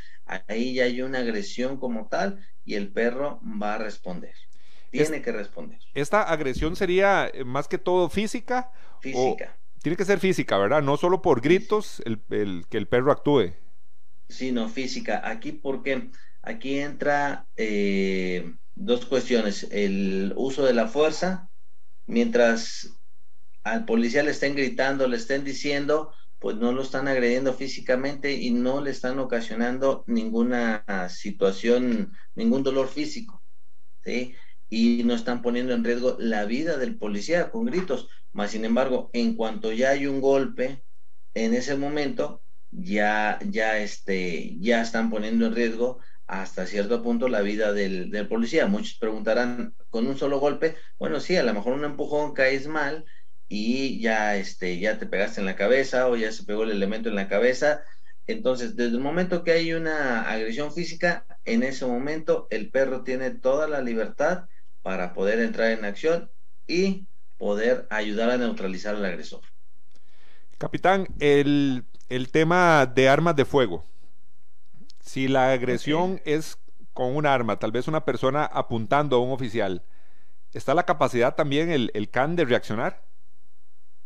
ahí 0.46 0.74
ya 0.74 0.84
hay 0.84 1.02
una 1.02 1.18
agresión 1.20 1.78
como 1.78 2.08
tal 2.08 2.38
y 2.64 2.74
el 2.74 2.92
perro 2.92 3.40
va 3.60 3.74
a 3.74 3.78
responder. 3.78 4.34
Tiene 4.90 5.22
que 5.22 5.32
responder. 5.32 5.78
¿Esta 5.94 6.22
agresión 6.22 6.76
sería 6.76 7.30
eh, 7.32 7.44
más 7.44 7.68
que 7.68 7.78
todo 7.78 8.08
física? 8.08 8.72
Física. 9.00 9.58
tiene 9.82 9.96
que 9.96 10.04
ser 10.04 10.18
física, 10.18 10.58
¿verdad? 10.58 10.82
No 10.82 10.96
solo 10.96 11.22
por 11.22 11.40
gritos 11.40 12.02
el, 12.04 12.20
que 12.68 12.78
el 12.78 12.88
perro 12.88 13.12
actúe. 13.12 13.52
Sí, 14.28 14.52
no, 14.52 14.68
física. 14.68 15.22
Aquí 15.24 15.52
porque 15.52 16.10
aquí 16.42 16.78
entra 16.78 17.46
eh, 17.56 18.54
dos 18.74 19.06
cuestiones. 19.06 19.68
El 19.70 20.32
uso 20.36 20.64
de 20.64 20.74
la 20.74 20.88
fuerza, 20.88 21.48
mientras 22.06 22.98
al 23.62 23.84
policía 23.84 24.22
le 24.22 24.30
estén 24.30 24.56
gritando, 24.56 25.06
le 25.06 25.16
estén 25.16 25.44
diciendo, 25.44 26.12
pues 26.38 26.56
no 26.56 26.72
lo 26.72 26.82
están 26.82 27.08
agrediendo 27.08 27.52
físicamente 27.52 28.32
y 28.32 28.50
no 28.50 28.80
le 28.80 28.90
están 28.90 29.18
ocasionando 29.18 30.04
ninguna 30.06 30.84
situación, 31.08 32.12
ningún 32.34 32.62
dolor 32.62 32.88
físico. 32.88 33.42
¿sí? 34.04 34.34
Y 34.70 35.02
no 35.04 35.14
están 35.14 35.42
poniendo 35.42 35.74
en 35.74 35.84
riesgo 35.84 36.16
la 36.18 36.44
vida 36.44 36.76
del 36.76 36.96
policía 36.96 37.50
con 37.50 37.64
gritos. 37.64 38.08
Más 38.32 38.50
sin 38.50 38.64
embargo, 38.64 39.10
en 39.12 39.34
cuanto 39.34 39.72
ya 39.72 39.90
hay 39.90 40.06
un 40.06 40.20
golpe, 40.20 40.82
en 41.34 41.54
ese 41.54 41.76
momento 41.76 42.42
ya, 42.70 43.38
ya, 43.48 43.78
este, 43.78 44.56
ya 44.60 44.82
están 44.82 45.10
poniendo 45.10 45.46
en 45.46 45.54
riesgo 45.54 46.00
hasta 46.26 46.66
cierto 46.66 47.02
punto 47.02 47.28
la 47.28 47.40
vida 47.40 47.72
del, 47.72 48.10
del, 48.10 48.28
policía. 48.28 48.66
Muchos 48.66 48.98
preguntarán, 48.98 49.74
¿con 49.88 50.06
un 50.06 50.18
solo 50.18 50.38
golpe? 50.40 50.76
Bueno, 50.98 51.20
sí, 51.20 51.36
a 51.36 51.42
lo 51.42 51.54
mejor 51.54 51.72
un 51.72 51.84
empujón 51.84 52.34
caes 52.34 52.66
mal 52.66 53.06
y 53.48 54.00
ya, 54.00 54.36
este, 54.36 54.78
ya 54.78 54.98
te 54.98 55.06
pegaste 55.06 55.40
en 55.40 55.46
la 55.46 55.56
cabeza 55.56 56.08
o 56.08 56.16
ya 56.16 56.30
se 56.32 56.44
pegó 56.44 56.64
el 56.64 56.70
elemento 56.70 57.08
en 57.08 57.14
la 57.14 57.28
cabeza. 57.28 57.82
Entonces, 58.26 58.76
desde 58.76 58.96
el 58.96 59.00
momento 59.00 59.42
que 59.42 59.52
hay 59.52 59.72
una 59.72 60.30
agresión 60.30 60.72
física, 60.72 61.24
en 61.46 61.62
ese 61.62 61.86
momento 61.86 62.46
el 62.50 62.70
perro 62.70 63.02
tiene 63.02 63.30
toda 63.30 63.66
la 63.66 63.80
libertad 63.80 64.44
para 64.82 65.12
poder 65.12 65.40
entrar 65.40 65.70
en 65.70 65.84
acción 65.84 66.30
y 66.66 67.06
poder 67.38 67.86
ayudar 67.90 68.30
a 68.30 68.38
neutralizar 68.38 68.94
al 68.94 69.04
agresor. 69.04 69.40
Capitán, 70.58 71.06
el, 71.20 71.84
tema 72.32 72.84
de 72.86 73.08
armas 73.08 73.36
de 73.36 73.44
fuego. 73.44 73.84
Si 75.00 75.28
la 75.28 75.52
agresión 75.52 76.20
es 76.24 76.58
con 76.92 77.14
un 77.14 77.26
arma, 77.26 77.58
tal 77.58 77.70
vez 77.70 77.86
una 77.86 78.04
persona 78.04 78.44
apuntando 78.44 79.16
a 79.16 79.20
un 79.20 79.30
oficial, 79.30 79.82
¿está 80.52 80.74
la 80.74 80.84
capacidad 80.84 81.34
también 81.34 81.70
el, 81.70 81.90
el 81.94 82.10
CAN 82.10 82.34
de 82.34 82.44
reaccionar? 82.44 83.02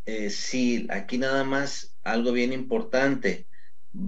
Eh, 0.05 0.29
sí, 0.29 0.87
aquí 0.89 1.17
nada 1.17 1.43
más 1.43 1.95
algo 2.03 2.31
bien 2.31 2.53
importante. 2.53 3.47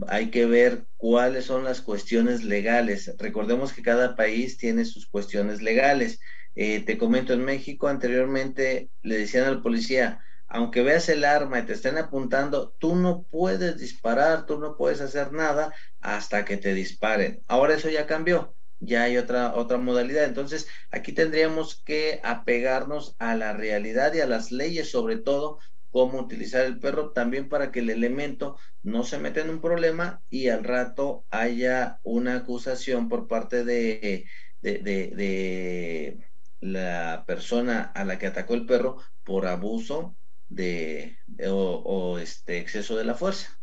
Hay 0.07 0.29
que 0.29 0.45
ver 0.45 0.85
cuáles 0.97 1.45
son 1.45 1.63
las 1.63 1.81
cuestiones 1.81 2.43
legales. 2.43 3.13
Recordemos 3.17 3.73
que 3.73 3.81
cada 3.81 4.15
país 4.15 4.57
tiene 4.57 4.85
sus 4.85 5.07
cuestiones 5.07 5.61
legales. 5.61 6.19
Eh, 6.55 6.81
te 6.85 6.97
comento, 6.97 7.33
en 7.33 7.43
México 7.43 7.87
anteriormente 7.87 8.89
le 9.01 9.17
decían 9.17 9.45
al 9.45 9.61
policía, 9.61 10.23
aunque 10.47 10.83
veas 10.83 11.09
el 11.09 11.25
arma 11.25 11.59
y 11.59 11.65
te 11.65 11.73
estén 11.73 11.97
apuntando, 11.97 12.71
tú 12.79 12.95
no 12.95 13.23
puedes 13.23 13.77
disparar, 13.77 14.45
tú 14.45 14.57
no 14.59 14.77
puedes 14.77 15.01
hacer 15.01 15.33
nada 15.33 15.73
hasta 15.99 16.45
que 16.45 16.57
te 16.57 16.73
disparen. 16.73 17.41
Ahora 17.47 17.75
eso 17.75 17.89
ya 17.89 18.05
cambió, 18.07 18.55
ya 18.79 19.03
hay 19.03 19.17
otra, 19.17 19.53
otra 19.55 19.77
modalidad. 19.77 20.23
Entonces, 20.25 20.67
aquí 20.91 21.11
tendríamos 21.11 21.81
que 21.83 22.21
apegarnos 22.23 23.15
a 23.19 23.35
la 23.35 23.53
realidad 23.53 24.13
y 24.13 24.21
a 24.21 24.27
las 24.27 24.51
leyes, 24.51 24.89
sobre 24.91 25.17
todo, 25.17 25.59
cómo 25.91 26.19
utilizar 26.19 26.65
el 26.65 26.79
perro, 26.79 27.11
también 27.11 27.49
para 27.49 27.71
que 27.71 27.79
el 27.79 27.89
elemento 27.89 28.57
no 28.83 29.03
se 29.03 29.17
meta 29.17 29.41
en 29.41 29.49
un 29.49 29.61
problema 29.61 30.21
y 30.29 30.49
al 30.49 30.63
rato 30.63 31.25
haya 31.31 31.99
una 32.03 32.35
acusación 32.37 33.09
por 33.09 33.27
parte 33.27 33.63
de 33.63 34.25
de, 34.61 34.79
de, 35.15 36.27
la 36.65 37.23
persona 37.27 37.91
a 37.93 38.03
la 38.05 38.17
que 38.17 38.27
atacó 38.27 38.55
el 38.55 38.65
perro 38.65 38.97
por 39.23 39.45
abuso 39.45 40.15
de 40.49 41.17
o, 41.47 42.17
este 42.19 42.59
exceso 42.59 42.97
de 42.97 43.05
la 43.05 43.15
fuerza. 43.15 43.57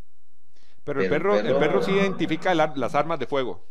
Pero, 0.84 1.00
el, 1.02 1.08
perro, 1.08 1.38
el, 1.38 1.56
perro, 1.56 1.82
sí 1.82 1.92
identifica 1.92 2.54
las 2.54 2.94
armas 2.94 3.18
de 3.18 3.26
fuego. 3.26 3.66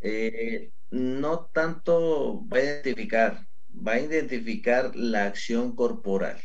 Eh, 0.00 0.70
no 0.90 1.46
tanto 1.52 2.44
va 2.52 2.58
a 2.58 2.62
identificar, 2.62 3.46
va 3.74 3.92
a 3.92 4.00
identificar 4.00 4.94
la 4.94 5.24
acción 5.24 5.74
corporal. 5.74 6.40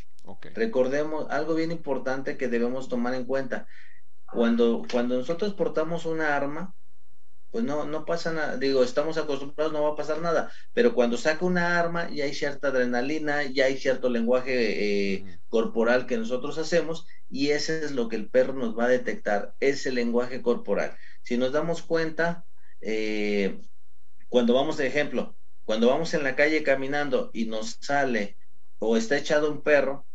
Recordemos 0.54 1.30
algo 1.30 1.54
bien 1.54 1.72
importante 1.72 2.36
que 2.36 2.48
debemos 2.48 2.88
tomar 2.88 3.14
en 3.14 3.24
cuenta. 3.24 3.66
Cuando, 4.26 4.82
cuando 4.90 5.16
nosotros 5.16 5.54
portamos 5.54 6.06
una 6.06 6.36
arma, 6.36 6.74
pues 7.52 7.64
no, 7.64 7.84
no 7.84 8.06
pasa 8.06 8.32
nada, 8.32 8.56
digo, 8.56 8.82
estamos 8.82 9.18
acostumbrados, 9.18 9.74
no 9.74 9.82
va 9.82 9.90
a 9.90 9.94
pasar 9.94 10.22
nada, 10.22 10.50
pero 10.72 10.94
cuando 10.94 11.18
saca 11.18 11.44
una 11.44 11.78
arma 11.78 12.08
ya 12.10 12.24
hay 12.24 12.32
cierta 12.32 12.68
adrenalina, 12.68 13.44
ya 13.44 13.66
hay 13.66 13.76
cierto 13.76 14.08
lenguaje 14.08 15.16
eh, 15.16 15.38
corporal 15.48 16.06
que 16.06 16.16
nosotros 16.16 16.56
hacemos 16.56 17.06
y 17.28 17.50
ese 17.50 17.84
es 17.84 17.92
lo 17.92 18.08
que 18.08 18.16
el 18.16 18.30
perro 18.30 18.54
nos 18.54 18.76
va 18.76 18.86
a 18.86 18.88
detectar, 18.88 19.54
ese 19.60 19.92
lenguaje 19.92 20.40
corporal. 20.40 20.96
Si 21.22 21.36
nos 21.36 21.52
damos 21.52 21.82
cuenta, 21.82 22.46
eh, 22.80 23.60
cuando 24.30 24.54
vamos, 24.54 24.78
de 24.78 24.86
ejemplo, 24.86 25.36
cuando 25.66 25.88
vamos 25.88 26.14
en 26.14 26.24
la 26.24 26.34
calle 26.34 26.62
caminando 26.62 27.30
y 27.34 27.44
nos 27.44 27.76
sale 27.82 28.38
o 28.78 28.96
está 28.96 29.18
echado 29.18 29.52
un 29.52 29.62
perro, 29.62 30.06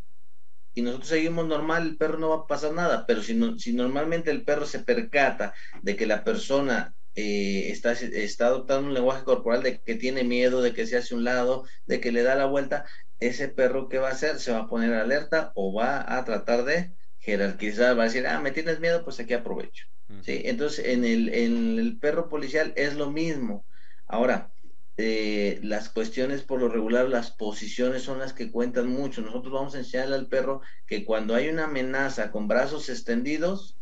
y 0.73 0.82
nosotros 0.82 1.10
seguimos 1.10 1.47
normal, 1.47 1.84
el 1.88 1.97
perro 1.97 2.17
no 2.17 2.30
va 2.30 2.36
a 2.38 2.47
pasar 2.47 2.73
nada, 2.73 3.06
pero 3.08 3.21
si, 3.21 3.39
si 3.60 3.73
normalmente 3.73 4.32
el 4.32 4.43
perro 4.43 4.65
se 4.65 4.80
percata 4.80 5.54
de 5.82 5.95
que 5.95 6.06
la 6.06 6.23
persona 6.23 6.95
eh, 7.17 7.71
está, 7.71 7.93
está 7.93 8.45
adoptando 8.45 8.88
un 8.88 8.93
lenguaje 8.93 9.23
corporal 9.23 9.63
de 9.63 9.82
que 9.82 9.95
tiene 9.95 10.23
miedo, 10.23 10.62
de 10.62 10.73
que 10.73 10.86
se 10.86 10.97
hace 10.97 11.15
un 11.15 11.23
lado, 11.23 11.65
de 11.88 11.99
que 11.99 12.12
le 12.12 12.21
da 12.21 12.36
la 12.36 12.45
vuelta, 12.45 12.86
ese 13.19 13.47
perro 13.47 13.89
que 13.89 13.97
va 13.97 14.10
a 14.10 14.12
hacer 14.12 14.39
se 14.39 14.51
va 14.51 14.60
a 14.60 14.67
poner 14.67 14.93
alerta 14.93 15.51
o 15.56 15.73
va 15.73 16.15
a 16.15 16.23
tratar 16.25 16.63
de 16.63 16.91
jerarquizar, 17.17 17.97
va 17.97 18.03
a 18.03 18.06
decir, 18.06 18.27
ah, 18.27 18.39
me 18.39 18.51
tienes 18.51 18.80
miedo, 18.80 19.03
pues 19.03 19.19
aquí 19.19 19.34
aprovecho. 19.34 19.88
¿Sí? 20.21 20.43
Entonces, 20.45 20.86
en 20.86 21.03
el, 21.03 21.34
en 21.34 21.80
el 21.80 21.97
perro 21.97 22.30
policial 22.30 22.71
es 22.75 22.93
lo 22.93 23.10
mismo. 23.10 23.65
Ahora, 24.06 24.51
eh, 24.95 25.60
las 25.63 25.89
cuestiones 25.89 26.43
por 26.43 26.60
lo 26.60 26.69
regular, 26.69 27.10
las 27.10 27.32
posiciones 27.32 28.03
son 28.03 28.19
las 28.19 28.34
que 28.34 28.51
cuentan 28.51 28.89
mucho. 28.89 29.21
Nosotros 29.21 29.51
vamos 29.51 29.73
a 29.73 29.80
enseñarle 29.80 30.15
al 30.15 30.27
perro 30.27 30.62
que 30.86 31.03
cuando 31.03 31.34
hay 31.34 31.49
una 31.49 31.63
amenaza 31.63 32.30
con 32.30 32.47
brazos 32.47 32.89
extendidos, 32.89 33.80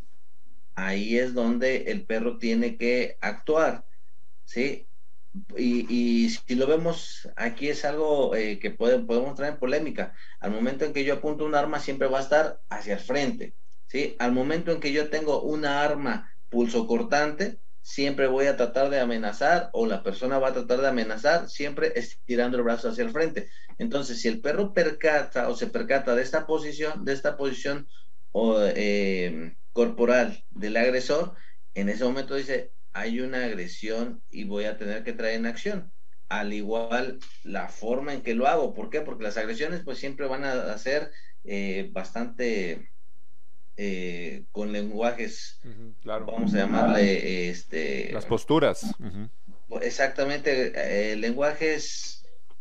ahí 0.76 1.18
es 1.18 1.34
donde 1.34 1.84
el 1.92 2.06
perro 2.06 2.38
tiene 2.38 2.78
que 2.78 3.18
actuar, 3.22 3.86
¿sí? 4.44 4.88
Y, 5.58 6.30
si 6.30 6.56
lo 6.56 6.68
vemos, 6.68 7.30
aquí 7.36 7.68
es 7.68 7.84
algo 7.84 8.36
eh, 8.36 8.60
que 8.60 8.72
podemos 8.72 9.36
traer 9.36 9.54
en 9.54 9.60
polémica. 9.60 10.14
Al 10.40 10.52
momento 10.52 10.86
en 10.86 10.94
que 10.94 11.04
yo 11.04 11.16
apunto 11.16 11.46
un 11.46 11.56
arma, 11.56 11.80
siempre 11.80 12.08
va 12.08 12.20
a 12.20 12.24
estar 12.24 12.62
hacia 12.70 12.94
el 12.96 13.00
frente, 13.00 13.54
¿sí? 13.88 14.16
Al 14.20 14.32
momento 14.32 14.72
en 14.72 14.80
que 14.80 14.94
yo 14.94 15.10
tengo 15.10 15.42
una 15.42 15.82
arma 15.84 16.32
pulso 16.50 16.88
cortante, 16.88 17.60
siempre 17.82 18.28
voy 18.28 18.48
a 18.48 18.58
tratar 18.58 18.90
de 18.90 19.00
amenazar 19.00 19.70
o 19.74 19.86
la 19.86 20.04
persona 20.04 20.40
va 20.40 20.50
a 20.50 20.54
tratar 20.54 20.82
de 20.82 20.88
amenazar, 20.88 21.50
siempre 21.50 21.94
estirando 21.96 22.58
el 22.58 22.64
brazo 22.64 22.90
hacia 22.90 23.04
el 23.04 23.12
frente. 23.12 23.50
Entonces, 23.78 24.22
si 24.22 24.28
el 24.28 24.42
perro 24.42 24.74
percata 24.74 25.50
o 25.50 25.56
se 25.56 25.68
percata 25.68 26.16
de 26.16 26.24
esta 26.24 26.48
posición, 26.48 27.06
de 27.06 27.14
esta 27.14 27.38
posición 27.38 27.88
eh, 28.76 29.56
corporal 29.76 30.42
del 30.52 30.78
agresor, 30.78 31.34
en 31.74 31.90
ese 31.90 32.06
momento 32.06 32.36
dice, 32.36 32.72
hay 32.94 33.20
una 33.20 33.44
agresión 33.44 34.24
y 34.32 34.46
voy 34.46 34.64
a 34.64 34.78
tener 34.78 35.04
que 35.04 35.12
traer 35.12 35.36
en 35.36 35.46
acción. 35.46 35.92
Al 36.30 36.54
igual 36.54 37.20
la 37.44 37.68
forma 37.68 38.14
en 38.14 38.22
que 38.22 38.36
lo 38.36 38.48
hago. 38.48 38.74
¿Por 38.74 38.90
qué? 38.90 39.02
Porque 39.02 39.26
las 39.26 39.36
agresiones 39.36 39.82
pues 39.84 39.98
siempre 39.98 40.28
van 40.28 40.46
a 40.46 40.78
ser 40.78 41.12
eh, 41.44 41.90
bastante 41.92 42.90
eh, 43.76 44.46
con 44.54 44.72
lenguajes, 44.72 45.60
vamos 46.06 46.54
a 46.54 46.58
llamarle, 46.58 47.50
este... 47.50 48.14
Las 48.14 48.26
posturas. 48.26 48.86
Exactamente, 49.82 50.72
eh, 51.12 51.18
lenguajes, 51.18 52.15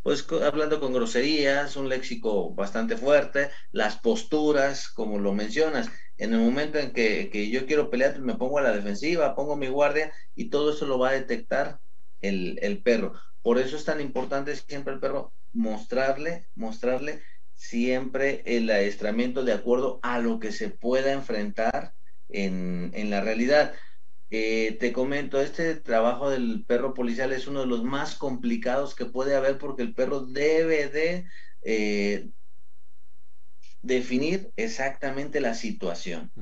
pues 0.05 0.25
hablando 0.45 0.79
con 0.79 0.93
groserías, 0.93 1.75
un 1.77 1.89
léxico 1.89 2.55
bastante 2.55 2.97
fuerte, 2.97 3.51
las 3.73 3.99
posturas, 3.99 4.89
como 4.89 5.19
lo 5.19 5.33
mencionas, 5.33 5.91
en 6.17 6.33
el 6.33 6.39
momento 6.39 6.79
en 6.79 6.93
que, 6.93 7.29
que, 7.31 7.51
yo 7.51 7.67
quiero 7.67 7.91
pelear, 7.91 8.13
pues, 8.13 8.23
me 8.23 8.37
pongo 8.37 8.59
a 8.59 8.63
la 8.63 8.77
defensiva, 8.77 9.35
pongo 9.35 9.57
mi 9.57 9.67
guardia 9.67 10.13
y 10.37 10.51
todo 10.51 10.73
eso 10.73 10.87
lo 10.87 11.01
va 11.01 11.09
a 11.09 11.15
detectar 11.15 11.81
el, 12.21 12.61
el 12.63 12.83
perro. 12.83 13.15
Por 13.43 13.59
eso 13.59 13.77
es 13.77 13.85
tan 13.85 14.01
importante 14.01 14.55
siempre 14.55 14.95
el 14.95 15.01
perro 15.01 15.33
mostrarle, 15.53 16.47
mostrarle 16.55 17.23
siempre 17.55 18.43
el 18.47 18.71
adiestramiento 18.71 19.45
de 19.45 19.53
acuerdo 19.53 19.99
a 20.03 20.21
lo 20.21 20.39
que 20.39 20.53
se 20.53 20.69
pueda 20.69 21.13
enfrentar 21.13 21.95
en, 22.29 23.11
la 23.11 23.21
realidad. 23.21 23.75
Eh, 24.37 24.77
te 24.81 24.93
comento, 24.93 25.41
este 25.41 25.77
trabajo 25.77 26.29
del 26.29 26.65
perro 26.67 26.93
policial 26.93 27.33
es 27.33 27.47
uno 27.47 27.61
de 27.61 27.69
los 27.69 27.85
más 27.85 28.17
complicados 28.17 28.97
que 28.97 29.05
puede 29.05 29.37
haber 29.37 29.59
porque 29.59 29.83
el 29.83 29.95
perro 29.95 30.27
debe 30.27 30.89
de 30.89 31.27
eh, 31.63 32.31
definir 33.83 34.51
exactamente 34.57 35.41
la 35.41 35.55
situación. 35.55 36.33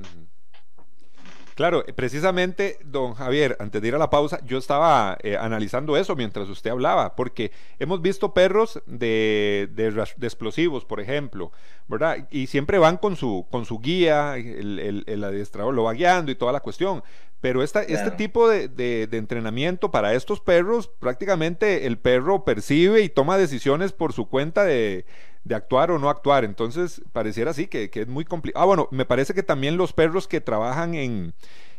Claro, 1.54 1.84
precisamente, 1.94 2.78
don 2.82 3.12
Javier, 3.12 3.58
antes 3.60 3.82
de 3.82 3.88
ir 3.88 3.94
a 3.94 3.98
la 3.98 4.08
pausa, 4.08 4.40
yo 4.46 4.56
estaba 4.56 5.18
eh, 5.22 5.36
analizando 5.36 5.94
eso 5.98 6.16
mientras 6.16 6.48
usted 6.48 6.70
hablaba, 6.70 7.14
porque 7.14 7.52
hemos 7.78 8.00
visto 8.00 8.32
perros 8.32 8.82
de, 8.86 9.68
explosivos, 10.22 10.86
por 10.86 10.98
ejemplo, 10.98 11.52
¿verdad? 11.88 12.26
Y 12.30 12.46
siempre 12.46 12.78
van 12.78 12.96
con 12.96 13.16
su, 13.16 13.46
con 13.50 13.66
su 13.66 13.80
guía, 13.80 14.38
el, 14.38 15.04
el, 15.06 15.24
adiestrador 15.24 15.74
lo 15.74 15.84
va 15.84 15.92
guiando 15.92 16.32
y 16.32 16.36
toda 16.36 16.52
la 16.52 16.60
cuestión. 16.60 17.02
Pero 17.42 17.64
esta, 17.64 17.82
este 17.82 18.12
tipo 18.12 18.48
de, 18.48 18.68
de, 18.68 19.08
entrenamiento 19.18 19.90
para 19.90 20.14
estos 20.14 20.40
perros, 20.40 20.88
prácticamente 21.00 21.86
el 21.86 21.98
perro 21.98 22.44
percibe 22.44 23.02
y 23.02 23.08
toma 23.08 23.36
decisiones 23.36 23.92
por 23.92 24.12
su 24.12 24.28
cuenta 24.28 24.62
de, 24.64 25.04
de 25.42 25.54
actuar 25.56 25.90
o 25.90 25.98
no 25.98 26.08
actuar. 26.08 26.44
Entonces, 26.44 27.02
pareciera 27.12 27.50
así 27.50 27.66
que, 27.66 27.90
es 27.92 28.06
muy 28.06 28.24
complicado. 28.24 28.62
Ah, 28.62 28.66
bueno, 28.66 28.88
me 28.92 29.04
parece 29.04 29.34
que 29.34 29.42
también 29.42 29.76
los 29.76 29.92
perros 29.92 30.28
que 30.28 30.40
trabajan 30.40 30.94
en 30.94 31.34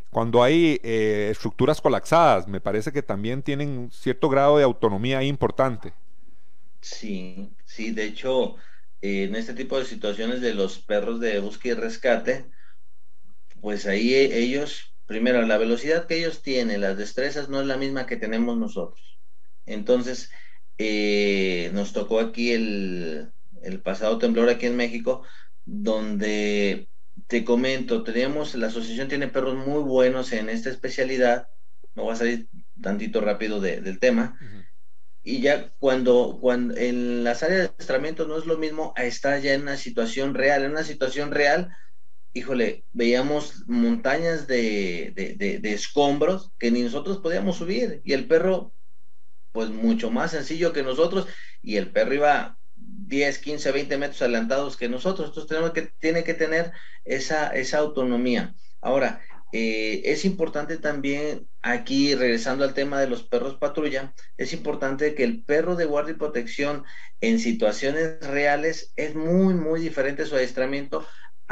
cuando 0.09 0.43
hay 0.43 0.81
eh, 0.83 1.29
estructuras 1.31 1.79
colapsadas, 1.79 2.45
me 2.45 2.59
parece 2.59 2.91
que 2.91 3.01
también 3.01 3.41
tienen 3.41 3.69
un 3.69 3.91
cierto 3.91 4.27
grado 4.27 4.57
de 4.57 4.65
autonomía 4.65 5.23
importante. 5.23 5.93
Sí, 6.81 7.49
sí, 7.63 7.91
de 7.91 8.03
hecho, 8.03 8.57
en 9.01 9.33
este 9.33 9.53
tipo 9.53 9.79
de 9.79 9.85
situaciones 9.85 10.41
de 10.41 10.53
los 10.53 10.77
perros 10.77 11.21
de 11.21 11.39
búsqueda 11.39 11.73
y 11.73 11.79
rescate, 11.79 12.45
pues 13.61 13.87
ahí 13.87 14.13
ellos, 14.13 14.92
primero, 15.05 15.41
la 15.43 15.57
velocidad 15.57 16.07
que 16.07 16.17
ellos 16.17 16.41
tienen, 16.41 16.81
las 16.81 16.97
destrezas 16.97 17.49
no 17.49 17.61
es 17.61 17.67
la 17.67 17.77
misma 17.77 18.05
que 18.05 18.17
tenemos 18.17 18.57
nosotros. 18.57 19.19
Entonces, 19.65 20.31
eh, 20.77 21.71
nos 21.73 21.93
tocó 21.93 22.19
aquí 22.19 22.51
el, 22.51 23.31
el 23.61 23.81
pasado 23.81 24.17
temblor 24.17 24.49
aquí 24.49 24.65
en 24.65 24.75
México, 24.75 25.23
donde 25.65 26.89
te 27.27 27.43
comento, 27.43 28.03
tenemos, 28.03 28.55
la 28.55 28.67
asociación 28.67 29.07
tiene 29.07 29.27
perros 29.27 29.55
muy 29.55 29.83
buenos 29.83 30.33
en 30.33 30.49
esta 30.49 30.69
especialidad, 30.69 31.47
me 31.95 32.03
voy 32.03 32.13
a 32.13 32.17
salir 32.17 32.47
tantito 32.81 33.21
rápido 33.21 33.61
del 33.61 33.99
tema, 33.99 34.37
y 35.21 35.41
ya 35.41 35.69
cuando, 35.79 36.39
cuando 36.41 36.75
en 36.75 37.23
las 37.23 37.43
áreas 37.43 37.61
de 37.61 37.65
adiestramiento 37.67 38.27
no 38.27 38.37
es 38.37 38.45
lo 38.45 38.57
mismo 38.57 38.93
a 38.97 39.05
estar 39.05 39.39
ya 39.41 39.53
en 39.53 39.61
una 39.61 39.77
situación 39.77 40.33
real, 40.33 40.63
en 40.63 40.71
una 40.71 40.83
situación 40.83 41.31
real, 41.31 41.69
híjole, 42.33 42.85
veíamos 42.91 43.63
montañas 43.67 44.47
de, 44.47 45.13
de, 45.15 45.59
de 45.59 45.73
escombros 45.73 46.51
que 46.59 46.71
ni 46.71 46.81
nosotros 46.81 47.19
podíamos 47.19 47.57
subir, 47.57 48.01
y 48.03 48.13
el 48.13 48.27
perro, 48.27 48.73
pues 49.51 49.69
mucho 49.69 50.11
más 50.11 50.31
sencillo 50.31 50.73
que 50.73 50.83
nosotros, 50.83 51.27
y 51.61 51.77
el 51.77 51.91
perro 51.91 52.15
iba 52.15 52.57
10, 52.75 53.39
15, 53.39 53.71
20 53.71 53.97
metros 53.97 54.21
adelantados 54.21 54.77
que 54.77 54.89
nosotros. 54.89 55.29
Entonces 55.29 55.49
tenemos 55.49 55.71
que, 55.71 55.91
tiene 55.99 56.23
que 56.23 56.33
tener 56.33 56.71
esa, 57.05 57.49
esa 57.49 57.79
autonomía. 57.79 58.55
Ahora, 58.81 59.21
eh, 59.51 60.01
es 60.05 60.25
importante 60.25 60.77
también 60.77 61.47
aquí, 61.61 62.15
regresando 62.15 62.63
al 62.63 62.73
tema 62.73 62.99
de 62.99 63.07
los 63.07 63.23
perros 63.23 63.57
patrulla, 63.59 64.13
es 64.35 64.51
importante 64.51 65.13
que 65.13 65.23
el 65.23 65.43
perro 65.43 65.75
de 65.75 65.85
guardia 65.85 66.13
y 66.13 66.17
protección 66.17 66.83
en 67.21 67.39
situaciones 67.39 68.19
reales 68.21 68.91
es 68.95 69.13
muy, 69.15 69.53
muy 69.53 69.79
diferente 69.79 70.25
su 70.25 70.35
adiestramiento 70.35 71.05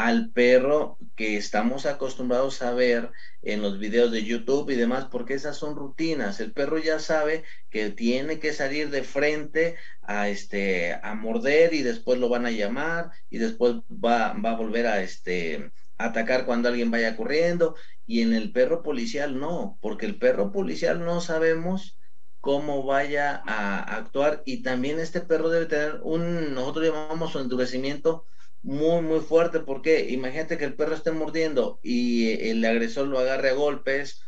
al 0.06 0.32
perro 0.32 0.98
que 1.16 1.38
estamos 1.38 1.86
acostumbrados 1.86 2.62
a 2.64 2.74
ver 2.74 3.12
en 3.44 3.62
los 3.62 3.78
videos 3.78 4.12
de 4.12 4.24
YouTube 4.24 4.72
y 4.72 4.76
demás, 4.76 5.06
porque 5.12 5.36
esas 5.36 5.58
son 5.58 5.76
rutinas. 5.76 6.40
El 6.40 6.54
perro 6.54 6.80
ya 6.80 7.00
sabe 7.00 7.44
que 7.70 7.92
tiene 7.92 8.40
que 8.40 8.54
salir 8.54 8.90
de 8.90 9.04
frente 9.04 9.76
a 10.02 10.30
este 10.30 11.00
a 11.04 11.14
morder 11.16 11.74
y 11.76 11.84
después 11.84 12.20
lo 12.20 12.30
van 12.30 12.46
a 12.48 12.52
llamar 12.52 13.12
y 13.30 13.38
después 13.38 13.76
va, 13.92 14.34
va 14.34 14.52
a 14.52 14.56
volver 14.56 14.88
a 14.88 15.04
este 15.04 15.72
atacar 15.98 16.46
cuando 16.46 16.70
alguien 16.70 16.90
vaya 16.90 17.16
corriendo 17.16 17.76
y 18.08 18.22
en 18.22 18.34
el 18.34 18.52
perro 18.52 18.82
policial 18.82 19.40
no, 19.40 19.78
porque 19.82 20.08
el 20.08 20.18
perro 20.18 20.52
policial 20.52 21.06
no 21.06 21.22
sabemos 21.22 22.00
cómo 22.40 22.84
vaya 22.84 23.44
a 23.46 23.98
actuar 23.98 24.42
y 24.46 24.64
también 24.64 25.00
este 25.00 25.22
perro 25.22 25.50
debe 25.50 25.68
tener 25.68 26.00
un, 26.04 26.56
nosotros 26.56 26.86
llamamos 26.88 27.36
un 27.36 27.44
endurecimiento 27.44 28.26
muy, 28.62 29.02
muy 29.02 29.20
fuerte, 29.22 29.60
porque 29.62 30.10
imagínate 30.10 30.58
que 30.58 30.66
el 30.66 30.76
perro 30.76 30.96
esté 30.96 31.12
mordiendo 31.12 31.80
y 31.84 32.50
el 32.50 32.64
agresor 32.66 33.08
lo 33.08 33.20
agarre 33.20 33.50
a 33.50 33.54
golpes, 33.54 34.22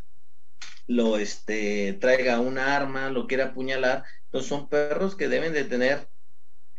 lo 0.88 1.18
este, 1.18 1.94
traiga 1.94 2.40
una 2.40 2.76
arma, 2.76 3.10
lo 3.10 3.28
quiera 3.28 3.46
apuñalar, 3.46 4.04
entonces 4.26 4.50
son 4.50 4.70
perros 4.70 5.16
que 5.16 5.28
deben 5.28 5.54
de 5.54 5.64
tener 5.64 6.10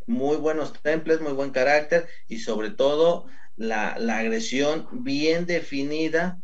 muy 0.07 0.37
buenos 0.37 0.81
temples, 0.83 1.21
muy 1.21 1.33
buen 1.33 1.51
carácter 1.51 2.09
y 2.29 2.39
sobre 2.39 2.71
todo 2.71 3.27
la, 3.57 3.97
la 3.99 4.19
agresión 4.19 4.89
bien 5.05 5.47
definida, 5.47 6.41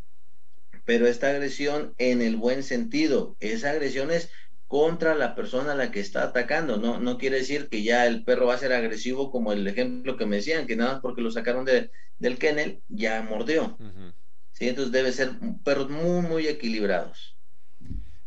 pero 0.84 1.06
esta 1.06 1.28
agresión 1.28 1.94
en 1.98 2.22
el 2.22 2.36
buen 2.36 2.62
sentido, 2.62 3.36
esa 3.40 3.70
agresión 3.70 4.10
es 4.10 4.30
contra 4.70 5.16
la 5.16 5.34
persona 5.34 5.72
a 5.72 5.74
la 5.74 5.90
que 5.90 5.98
está 5.98 6.22
atacando. 6.22 6.76
No, 6.76 7.00
no 7.00 7.18
quiere 7.18 7.38
decir 7.38 7.68
que 7.68 7.82
ya 7.82 8.06
el 8.06 8.22
perro 8.22 8.46
va 8.46 8.54
a 8.54 8.58
ser 8.58 8.72
agresivo 8.72 9.32
como 9.32 9.52
el 9.52 9.66
ejemplo 9.66 10.16
que 10.16 10.26
me 10.26 10.36
decían, 10.36 10.68
que 10.68 10.76
nada 10.76 10.92
más 10.92 11.00
porque 11.00 11.22
lo 11.22 11.32
sacaron 11.32 11.64
de, 11.64 11.90
del 12.20 12.38
kennel 12.38 12.80
ya 12.88 13.20
mordió. 13.20 13.76
¿Sí? 14.52 14.68
Entonces 14.68 14.92
debe 14.92 15.10
ser 15.10 15.32
perros 15.64 15.90
muy, 15.90 16.22
muy 16.22 16.46
equilibrados. 16.46 17.36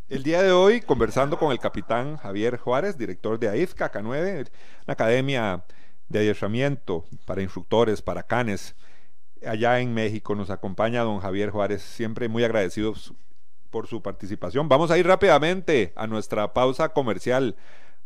El 0.09 0.23
día 0.23 0.43
de 0.43 0.51
hoy, 0.51 0.81
conversando 0.81 1.39
con 1.39 1.53
el 1.53 1.59
capitán 1.59 2.17
Javier 2.17 2.57
Juárez, 2.57 2.97
director 2.97 3.39
de 3.39 3.47
AIFCA 3.47 3.93
K9, 3.93 4.49
una 4.85 4.93
academia 4.93 5.63
de 6.09 6.19
adiestramiento 6.19 7.05
para 7.23 7.41
instructores, 7.41 8.01
para 8.01 8.21
canes, 8.21 8.75
allá 9.47 9.79
en 9.79 9.93
México, 9.93 10.35
nos 10.35 10.49
acompaña 10.49 11.03
don 11.03 11.21
Javier 11.21 11.51
Juárez, 11.51 11.83
siempre 11.83 12.27
muy 12.27 12.43
agradecido 12.43 12.95
por 13.73 13.87
su 13.87 14.03
participación. 14.03 14.69
Vamos 14.69 14.91
a 14.91 14.99
ir 14.99 15.07
rápidamente 15.07 15.93
a 15.95 16.05
nuestra 16.05 16.53
pausa 16.53 16.89
comercial 16.89 17.55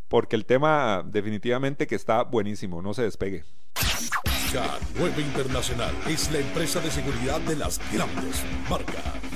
porque 0.08 0.38
el 0.38 0.46
tema 0.46 1.04
definitivamente 1.06 1.88
que 1.88 1.96
está 1.96 2.24
buenísimo, 2.24 2.82
no 2.82 2.94
se 2.94 3.04
despegue. 3.04 3.44
K9 3.76 5.20
Internacional 5.20 5.94
es 6.08 6.32
la 6.32 6.40
empresa 6.40 6.80
de 6.80 6.90
seguridad 6.90 7.42
de 7.42 7.58
las 7.58 7.82
grandes 7.92 8.46
marcas. 8.70 9.27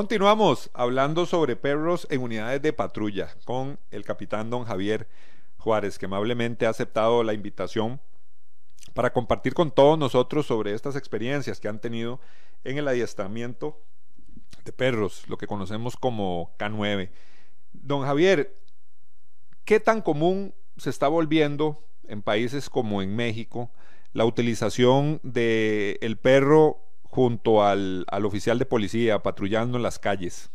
Continuamos 0.00 0.70
hablando 0.72 1.26
sobre 1.26 1.56
perros 1.56 2.06
en 2.08 2.22
unidades 2.22 2.62
de 2.62 2.72
patrulla 2.72 3.36
con 3.44 3.78
el 3.90 4.02
capitán 4.02 4.48
don 4.48 4.64
Javier 4.64 5.06
Juárez, 5.58 5.98
que 5.98 6.06
amablemente 6.06 6.64
ha 6.64 6.70
aceptado 6.70 7.22
la 7.22 7.34
invitación 7.34 8.00
para 8.94 9.12
compartir 9.12 9.52
con 9.52 9.70
todos 9.70 9.98
nosotros 9.98 10.46
sobre 10.46 10.72
estas 10.72 10.96
experiencias 10.96 11.60
que 11.60 11.68
han 11.68 11.82
tenido 11.82 12.18
en 12.64 12.78
el 12.78 12.88
adiestramiento 12.88 13.78
de 14.64 14.72
perros, 14.72 15.24
lo 15.28 15.36
que 15.36 15.46
conocemos 15.46 15.98
como 15.98 16.56
K9. 16.58 17.10
Don 17.74 18.00
Javier, 18.00 18.56
¿qué 19.66 19.80
tan 19.80 20.00
común 20.00 20.54
se 20.78 20.88
está 20.88 21.08
volviendo 21.08 21.84
en 22.08 22.22
países 22.22 22.70
como 22.70 23.02
en 23.02 23.14
México 23.14 23.70
la 24.14 24.24
utilización 24.24 25.20
del 25.22 25.98
el 26.00 26.16
perro 26.16 26.89
junto 27.10 27.64
al, 27.64 28.04
al, 28.08 28.24
oficial 28.24 28.58
de 28.58 28.66
policía 28.66 29.22
patrullando 29.22 29.76
en 29.78 29.82
las 29.82 29.98
calles? 29.98 30.50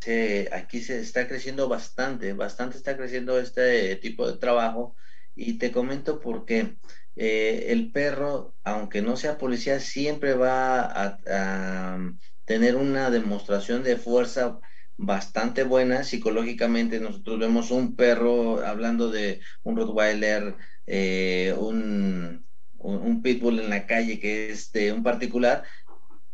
Sí, 0.00 0.46
aquí 0.52 0.80
se 0.82 1.00
está 1.00 1.28
creciendo 1.28 1.68
bastante, 1.68 2.32
bastante 2.32 2.76
está 2.76 2.96
creciendo 2.96 3.38
este 3.38 3.94
tipo 3.96 4.28
de 4.30 4.36
trabajo 4.36 4.96
y 5.34 5.58
te 5.58 5.70
comento 5.70 6.18
porque 6.20 6.76
eh, 7.14 7.66
el 7.68 7.92
perro, 7.92 8.56
aunque 8.64 9.00
no 9.00 9.16
sea 9.16 9.38
policía, 9.38 9.78
siempre 9.78 10.34
va 10.34 10.80
a, 10.82 11.20
a 11.26 11.98
tener 12.44 12.74
una 12.76 13.10
demostración 13.10 13.84
de 13.84 13.96
fuerza 13.96 14.58
bastante 14.96 15.62
buena 15.62 16.02
psicológicamente. 16.02 16.98
Nosotros 17.00 17.38
vemos 17.38 17.70
un 17.70 17.94
perro, 17.94 18.64
hablando 18.66 19.08
de 19.10 19.40
un 19.62 19.76
Rottweiler, 19.76 20.56
eh, 20.86 21.54
un, 21.58 22.44
un, 22.82 23.22
pitbull 23.22 23.60
en 23.60 23.70
la 23.70 23.86
calle 23.86 24.18
que 24.18 24.50
es 24.50 24.72
de 24.72 24.92
un 24.92 25.02
particular, 25.02 25.64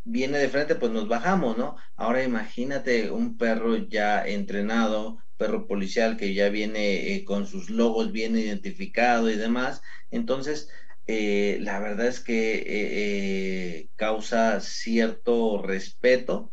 viene 0.04 0.38
de 0.38 0.48
frente, 0.48 0.74
pues 0.74 0.92
nos 0.92 1.08
bajamos, 1.08 1.58
¿no? 1.58 1.76
Ahora 1.96 2.24
imagínate 2.24 3.11
un 3.11 3.37
perro 3.37 3.76
ya 3.76 4.26
entrenado, 4.26 5.18
perro 5.37 5.66
policial 5.66 6.16
que 6.16 6.34
ya 6.34 6.48
viene 6.48 7.14
eh, 7.14 7.24
con 7.24 7.46
sus 7.46 7.70
logos 7.70 8.12
bien 8.12 8.37
identificado 8.37 9.30
y 9.30 9.37
demás. 9.37 9.82
Entonces, 10.11 10.70
eh, 11.06 11.58
la 11.61 11.78
verdad 11.80 12.06
es 12.06 12.20
que 12.20 12.64
eh, 12.66 13.90
causa 13.96 14.61
cierto 14.61 15.62
respeto 15.62 16.52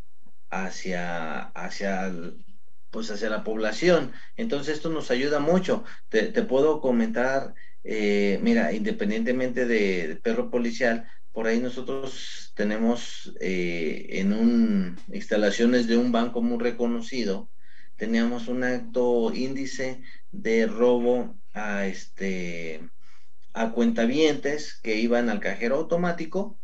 hacia, 0.50 1.40
hacia 1.50 2.12
pues 2.96 3.12
hacia 3.12 3.30
la 3.30 3.44
población. 3.44 4.14
Entonces 4.38 4.76
esto 4.76 4.90
nos 4.90 5.12
ayuda 5.12 5.40
mucho. 5.40 5.84
Te, 6.10 6.28
te 6.28 6.44
puedo 6.44 6.80
comentar 6.80 7.54
eh, 7.88 8.40
mira, 8.42 8.74
independientemente 8.74 9.68
de, 9.68 10.20
perro 10.24 10.50
policial, 10.50 11.08
por 11.32 11.46
ahí 11.46 11.60
nosotros 11.60 12.52
tenemos 12.56 13.36
eh, 13.40 14.08
en 14.10 14.34
un 14.34 14.98
instalaciones 15.14 15.88
de 15.88 15.96
un 15.96 16.12
banco 16.12 16.42
muy 16.42 16.58
reconocido, 16.58 17.52
teníamos 17.96 18.48
un 18.48 18.64
acto 18.64 19.32
índice 19.36 20.02
de 20.32 20.66
robo 20.66 21.38
a 21.54 21.86
este 21.86 22.90
a 23.54 23.72
cuentavientes 23.72 24.80
que 24.82 24.96
iban 24.96 25.30
al 25.30 25.40
cajero 25.40 25.76
automático, 25.76 26.60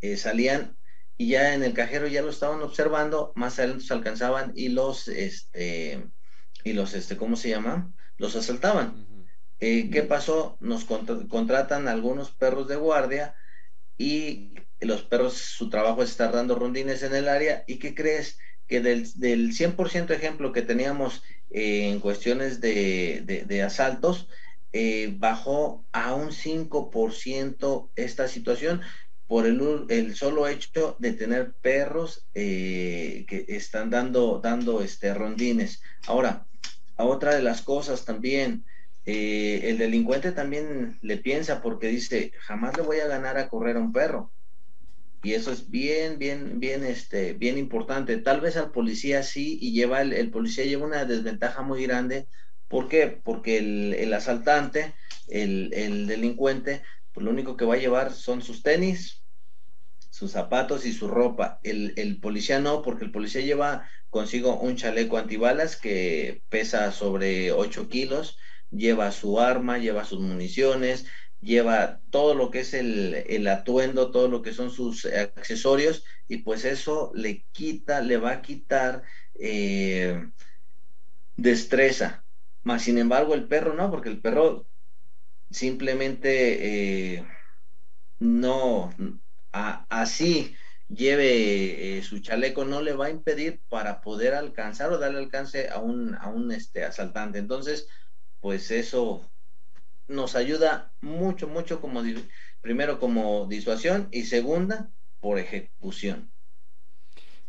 eh, 0.00 0.16
salían 0.16 0.76
y 1.16 1.28
ya 1.28 1.54
en 1.54 1.62
el 1.62 1.74
cajero 1.74 2.08
ya 2.08 2.22
lo 2.22 2.30
estaban 2.30 2.60
observando, 2.60 3.32
más 3.36 3.58
adelante 3.60 3.84
alcanzaban 3.90 4.52
y 4.56 4.68
los 4.68 5.06
este 5.06 6.10
y 6.64 6.72
los 6.72 6.94
este, 6.94 7.16
¿cómo 7.16 7.36
se 7.36 7.50
llama? 7.50 7.94
Los 8.18 8.34
asaltaban. 8.34 9.15
Eh, 9.58 9.88
¿Qué 9.90 10.02
pasó? 10.02 10.56
Nos 10.60 10.84
contratan 10.84 11.88
algunos 11.88 12.30
perros 12.30 12.68
de 12.68 12.76
guardia 12.76 13.34
y 13.96 14.54
los 14.80 15.02
perros, 15.02 15.34
su 15.34 15.70
trabajo 15.70 16.02
es 16.02 16.10
estar 16.10 16.32
dando 16.32 16.54
rondines 16.56 17.02
en 17.02 17.14
el 17.14 17.28
área. 17.28 17.64
¿Y 17.66 17.78
qué 17.78 17.94
crees? 17.94 18.38
Que 18.66 18.80
del, 18.80 19.10
del 19.14 19.52
100% 19.52 20.10
ejemplo 20.10 20.52
que 20.52 20.62
teníamos 20.62 21.22
eh, 21.50 21.88
en 21.88 22.00
cuestiones 22.00 22.60
de, 22.60 23.62
asaltos, 23.64 24.28
eh, 24.72 25.14
bajó 25.16 25.86
a 25.92 26.14
un 26.14 26.32
5% 26.32 27.90
esta 27.96 28.28
situación 28.28 28.82
por 29.26 29.46
el, 29.46 29.86
el, 29.88 30.14
solo 30.14 30.46
hecho 30.46 30.96
de 30.98 31.12
tener 31.12 31.54
perros 31.54 32.28
que 32.34 33.44
están 33.48 33.90
dando, 33.90 34.40
dando 34.40 34.82
este, 34.82 35.14
rondines. 35.14 35.82
Ahora, 36.06 36.46
a 36.96 37.04
otra 37.04 37.34
de 37.34 37.42
las 37.42 37.62
cosas 37.62 38.04
también, 38.04 38.64
eh, 39.06 39.70
el 39.70 39.78
delincuente 39.78 40.32
también 40.32 40.98
le 41.00 41.16
piensa 41.16 41.62
porque 41.62 41.86
dice, 41.86 42.32
jamás 42.40 42.76
le 42.76 42.82
voy 42.82 42.98
a 42.98 43.06
ganar 43.06 43.38
a 43.38 43.48
correr 43.48 43.76
a 43.76 43.80
un 43.80 43.92
perro. 43.92 44.32
Y 45.22 45.34
eso 45.34 45.52
es 45.52 45.70
bien, 45.70 46.18
bien, 46.18 46.58
bien, 46.58 46.84
este, 46.84 47.32
bien 47.32 47.56
importante. 47.56 48.16
Tal 48.18 48.40
vez 48.40 48.56
al 48.56 48.72
policía 48.72 49.22
sí, 49.22 49.58
y 49.60 49.72
lleva 49.72 50.02
el, 50.02 50.30
policía 50.30 50.64
lleva 50.64 50.86
una 50.86 51.04
desventaja 51.04 51.62
muy 51.62 51.84
grande. 51.86 52.26
¿Por 52.68 52.88
qué? 52.88 53.06
Porque 53.06 53.58
el, 53.58 54.12
asaltante, 54.12 54.94
el, 55.28 56.06
delincuente, 56.06 56.82
pues 57.12 57.24
lo 57.24 57.30
único 57.30 57.56
que 57.56 57.64
va 57.64 57.74
a 57.74 57.78
llevar 57.78 58.12
son 58.12 58.42
sus 58.42 58.62
tenis, 58.62 59.22
sus 60.10 60.32
zapatos 60.32 60.84
y 60.84 60.92
su 60.92 61.06
ropa. 61.08 61.60
El, 61.62 61.92
el, 61.96 62.18
policía 62.18 62.58
no, 62.58 62.82
porque 62.82 63.04
el 63.04 63.12
policía 63.12 63.40
lleva 63.40 63.88
consigo 64.10 64.58
un 64.58 64.76
chaleco 64.76 65.16
antibalas 65.16 65.76
que 65.76 66.42
pesa 66.48 66.90
sobre 66.90 67.52
8 67.52 67.88
kilos, 67.88 68.38
lleva 68.70 69.12
su 69.12 69.40
arma, 69.40 69.78
lleva 69.78 70.04
sus 70.04 70.20
municiones, 70.20 71.06
lleva 71.40 72.00
todo 72.10 72.34
lo 72.34 72.50
que 72.50 72.60
es 72.60 72.74
el, 72.74 73.46
atuendo, 73.48 74.10
todo 74.10 74.28
lo 74.28 74.42
que 74.42 74.52
son 74.52 74.70
sus 74.70 75.04
accesorios, 75.04 76.04
y 76.28 76.38
pues 76.38 76.64
eso 76.64 77.12
le 77.14 77.44
quita, 77.52 78.00
le 78.00 78.16
va 78.16 78.32
a 78.32 78.42
quitar 78.42 79.02
eh, 79.34 80.30
destreza. 81.36 82.24
Más 82.62 82.82
sin 82.82 82.98
embargo, 82.98 83.34
el 83.34 83.46
perro 83.46 83.74
no, 83.74 83.90
porque 83.90 84.08
el 84.08 84.20
perro 84.20 84.66
simplemente 85.50 87.14
eh, 87.16 87.26
no, 88.18 88.92
así 89.52 90.56
lleve 90.88 91.98
eh, 91.98 92.02
su 92.02 92.20
chaleco 92.20 92.64
no 92.64 92.80
le 92.80 92.94
va 92.94 93.06
a 93.06 93.10
impedir 93.10 93.60
para 93.68 94.00
poder 94.00 94.34
alcanzar 94.34 94.92
o 94.92 94.98
darle 94.98 95.18
alcance 95.18 95.68
a 95.68 95.78
un, 95.80 96.14
a 96.14 96.28
un 96.28 96.52
este, 96.52 96.84
asaltante. 96.84 97.38
Entonces, 97.38 97.88
pues 98.40 98.70
eso 98.70 99.22
nos 100.08 100.36
ayuda 100.36 100.92
mucho, 101.00 101.48
mucho 101.48 101.80
como, 101.80 102.02
primero 102.60 102.98
como 102.98 103.46
disuasión 103.46 104.08
y 104.12 104.22
segunda, 104.22 104.90
por 105.20 105.38
ejecución. 105.38 106.30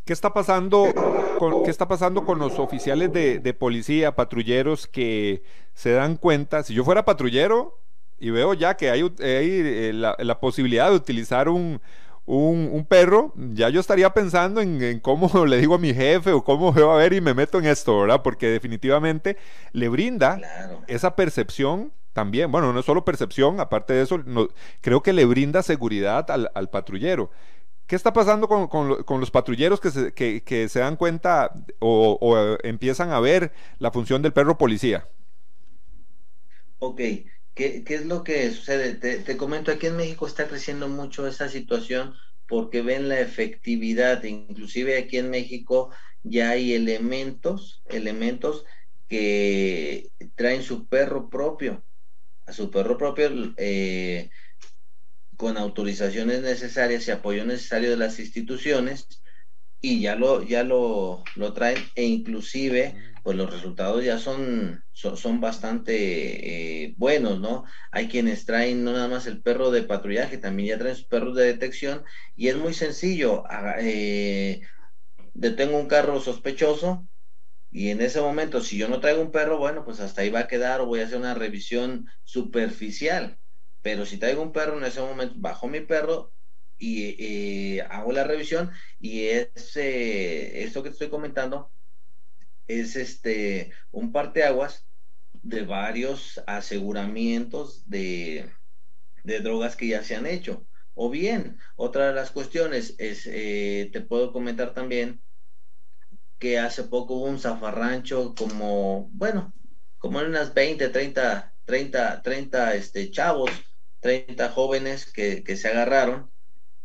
¿Qué 0.04 0.12
está 0.14 0.32
pasando 0.32 0.86
con, 1.38 1.64
qué 1.64 1.70
está 1.70 1.86
pasando 1.86 2.24
con 2.24 2.38
los 2.38 2.58
oficiales 2.58 3.12
de, 3.12 3.54
policía, 3.54 4.16
patrulleros 4.16 4.86
que 4.86 5.42
se 5.74 5.92
dan 5.92 6.16
cuenta? 6.16 6.62
Si 6.62 6.72
yo 6.72 6.82
fuera 6.82 7.04
patrullero 7.04 7.78
y 8.18 8.30
veo 8.30 8.54
ya 8.54 8.74
que 8.76 8.90
hay, 8.90 9.12
eh, 9.18 9.92
la, 9.92 10.40
posibilidad 10.40 10.88
de 10.88 10.96
utilizar 10.96 11.50
un, 11.50 11.80
un, 12.36 12.86
perro, 12.86 13.32
ya 13.36 13.68
yo 13.70 13.80
estaría 13.80 14.12
pensando 14.12 14.60
en, 14.60 15.00
cómo 15.00 15.28
le 15.46 15.58
digo 15.58 15.74
a 15.74 15.78
mi 15.78 15.94
jefe 15.94 16.32
o 16.32 16.44
cómo 16.44 16.72
veo 16.72 16.92
a 16.92 16.96
ver 16.96 17.12
y 17.12 17.20
me 17.20 17.34
meto 17.34 17.58
en 17.58 17.66
esto, 17.66 18.00
¿verdad? 18.00 18.22
Porque 18.22 18.48
definitivamente 18.48 19.36
le 19.72 19.88
brinda 19.88 20.40
esa 20.86 21.16
percepción 21.16 21.92
también, 22.12 22.50
bueno, 22.50 22.72
no 22.72 22.80
es 22.80 22.86
solo 22.86 23.04
percepción, 23.04 23.60
aparte 23.60 23.92
de 23.92 24.02
eso, 24.02 24.20
creo 24.80 25.02
que 25.02 25.12
le 25.12 25.24
brinda 25.24 25.62
seguridad 25.62 26.30
al, 26.30 26.50
al 26.54 26.68
patrullero. 26.68 27.30
¿Qué 27.88 27.96
está 27.96 28.12
pasando 28.12 28.48
con, 28.48 29.20
los 29.20 29.30
patrulleros 29.30 29.80
que 29.80 29.90
se, 29.90 30.12
que, 30.12 30.68
se 30.68 30.80
dan 30.80 30.96
cuenta 30.96 31.54
o, 31.78 32.36
eh, 32.36 32.58
empiezan 32.64 33.12
a 33.12 33.20
ver 33.20 33.50
la 33.78 33.90
función 33.90 34.20
del 34.20 34.34
perro 34.34 34.58
policía? 34.58 35.08
Ok, 36.80 37.00
¿qué, 37.58 37.84
es 37.88 38.06
lo 38.06 38.22
que 38.22 38.50
sucede? 38.52 38.94
Te, 38.94 39.36
comento, 39.36 39.72
aquí 39.72 39.88
en 39.88 39.96
México 39.96 40.26
está 40.26 40.46
creciendo 40.46 40.88
mucho 40.88 41.26
esa 41.26 41.48
situación 41.48 42.14
porque 42.46 42.82
ven 42.82 43.08
la 43.08 43.20
efectividad, 43.20 44.22
inclusive 44.22 44.96
aquí 44.96 45.18
en 45.18 45.28
México 45.28 45.90
ya 46.22 46.50
hay 46.50 46.72
elementos, 46.72 47.82
elementos 47.86 48.64
que 49.08 50.10
traen 50.36 50.62
su 50.62 50.86
perro 50.86 51.28
propio, 51.28 51.84
a 52.46 52.52
su 52.52 52.70
perro 52.70 52.96
propio 52.96 53.54
eh, 53.56 54.30
con 55.36 55.58
autorizaciones 55.58 56.42
necesarias 56.42 57.08
y 57.08 57.10
apoyo 57.10 57.44
necesario 57.44 57.90
de 57.90 57.96
las 57.96 58.20
instituciones 58.20 59.08
y 59.80 60.00
ya 60.00 60.16
lo, 60.16 60.42
ya 60.42 60.64
lo, 60.64 61.22
lo 61.36 61.52
traen 61.52 61.78
e 61.94 62.04
inclusive 62.04 62.94
pues 63.22 63.36
los 63.36 63.52
resultados 63.52 64.04
ya 64.04 64.18
son, 64.18 64.82
son, 64.92 65.40
bastante 65.40 66.84
eh, 66.84 66.94
buenos, 66.96 67.40
¿no? 67.40 67.64
Hay 67.90 68.08
quienes 68.08 68.46
traen 68.46 68.84
no 68.84 68.92
nada 68.92 69.08
más 69.08 69.26
el 69.26 69.42
perro 69.42 69.70
de 69.70 69.82
patrullaje, 69.82 70.38
también 70.38 70.70
ya 70.70 70.78
traen 70.78 70.96
sus 70.96 71.06
perros 71.06 71.36
de 71.36 71.44
detección 71.44 72.04
y 72.34 72.48
es 72.48 72.56
muy 72.56 72.72
sencillo. 72.72 73.44
Eh, 73.80 74.62
detengo 75.34 75.78
un 75.78 75.88
carro 75.88 76.20
sospechoso 76.20 77.06
y 77.70 77.90
en 77.90 78.00
ese 78.00 78.20
momento 78.20 78.62
si 78.62 78.78
yo 78.78 78.88
no 78.88 79.00
traigo 79.00 79.20
un 79.20 79.32
perro, 79.32 79.58
bueno, 79.58 79.84
pues 79.84 80.00
hasta 80.00 80.22
ahí 80.22 80.30
va 80.30 80.40
a 80.40 80.48
quedar 80.48 80.80
o 80.80 80.86
voy 80.86 81.00
a 81.00 81.04
hacer 81.04 81.18
una 81.18 81.34
revisión 81.34 82.06
superficial 82.24 83.38
pero 83.82 84.04
si 84.04 84.18
traigo 84.18 84.42
un 84.42 84.52
perro 84.52 84.76
en 84.76 84.84
ese 84.84 85.00
momento, 85.00 85.34
bajo 85.38 85.68
mi 85.68 85.80
perro 85.80 86.32
y 86.78 87.76
eh, 87.78 87.82
hago 87.82 88.12
la 88.12 88.24
revisión 88.24 88.70
y 89.00 89.26
ese, 89.26 90.62
esto 90.62 90.82
que 90.82 90.90
estoy 90.90 91.08
comentando 91.08 91.70
es 92.66 92.96
este 92.96 93.72
un 93.90 94.12
parteaguas 94.12 94.86
de 95.42 95.62
varios 95.62 96.40
aseguramientos 96.46 97.88
de, 97.88 98.50
drogas 99.24 99.76
que 99.76 99.88
ya 99.88 100.02
se 100.02 100.16
han 100.16 100.26
hecho. 100.26 100.66
O 100.94 101.10
bien, 101.10 101.58
otra 101.76 102.08
de 102.08 102.14
las 102.14 102.30
cuestiones 102.30 102.94
es, 102.98 103.26
eh, 103.26 103.90
te 103.92 104.00
puedo 104.00 104.32
comentar 104.32 104.74
también 104.74 105.22
que 106.38 106.58
hace 106.58 106.84
poco 106.84 107.14
hubo 107.14 107.26
un 107.26 107.38
zafarrancho 107.38 108.34
como, 108.34 109.10
bueno, 109.12 109.54
como 109.98 110.20
en 110.20 110.28
unas 110.28 110.54
20, 110.54 110.88
30, 110.88 111.54
30, 111.64 112.22
30 112.22 112.74
este, 112.74 113.10
chavos 113.10 113.50
30 114.00 114.50
jóvenes 114.50 115.12
que, 115.12 115.56
se 115.56 115.68
agarraron 115.68 116.30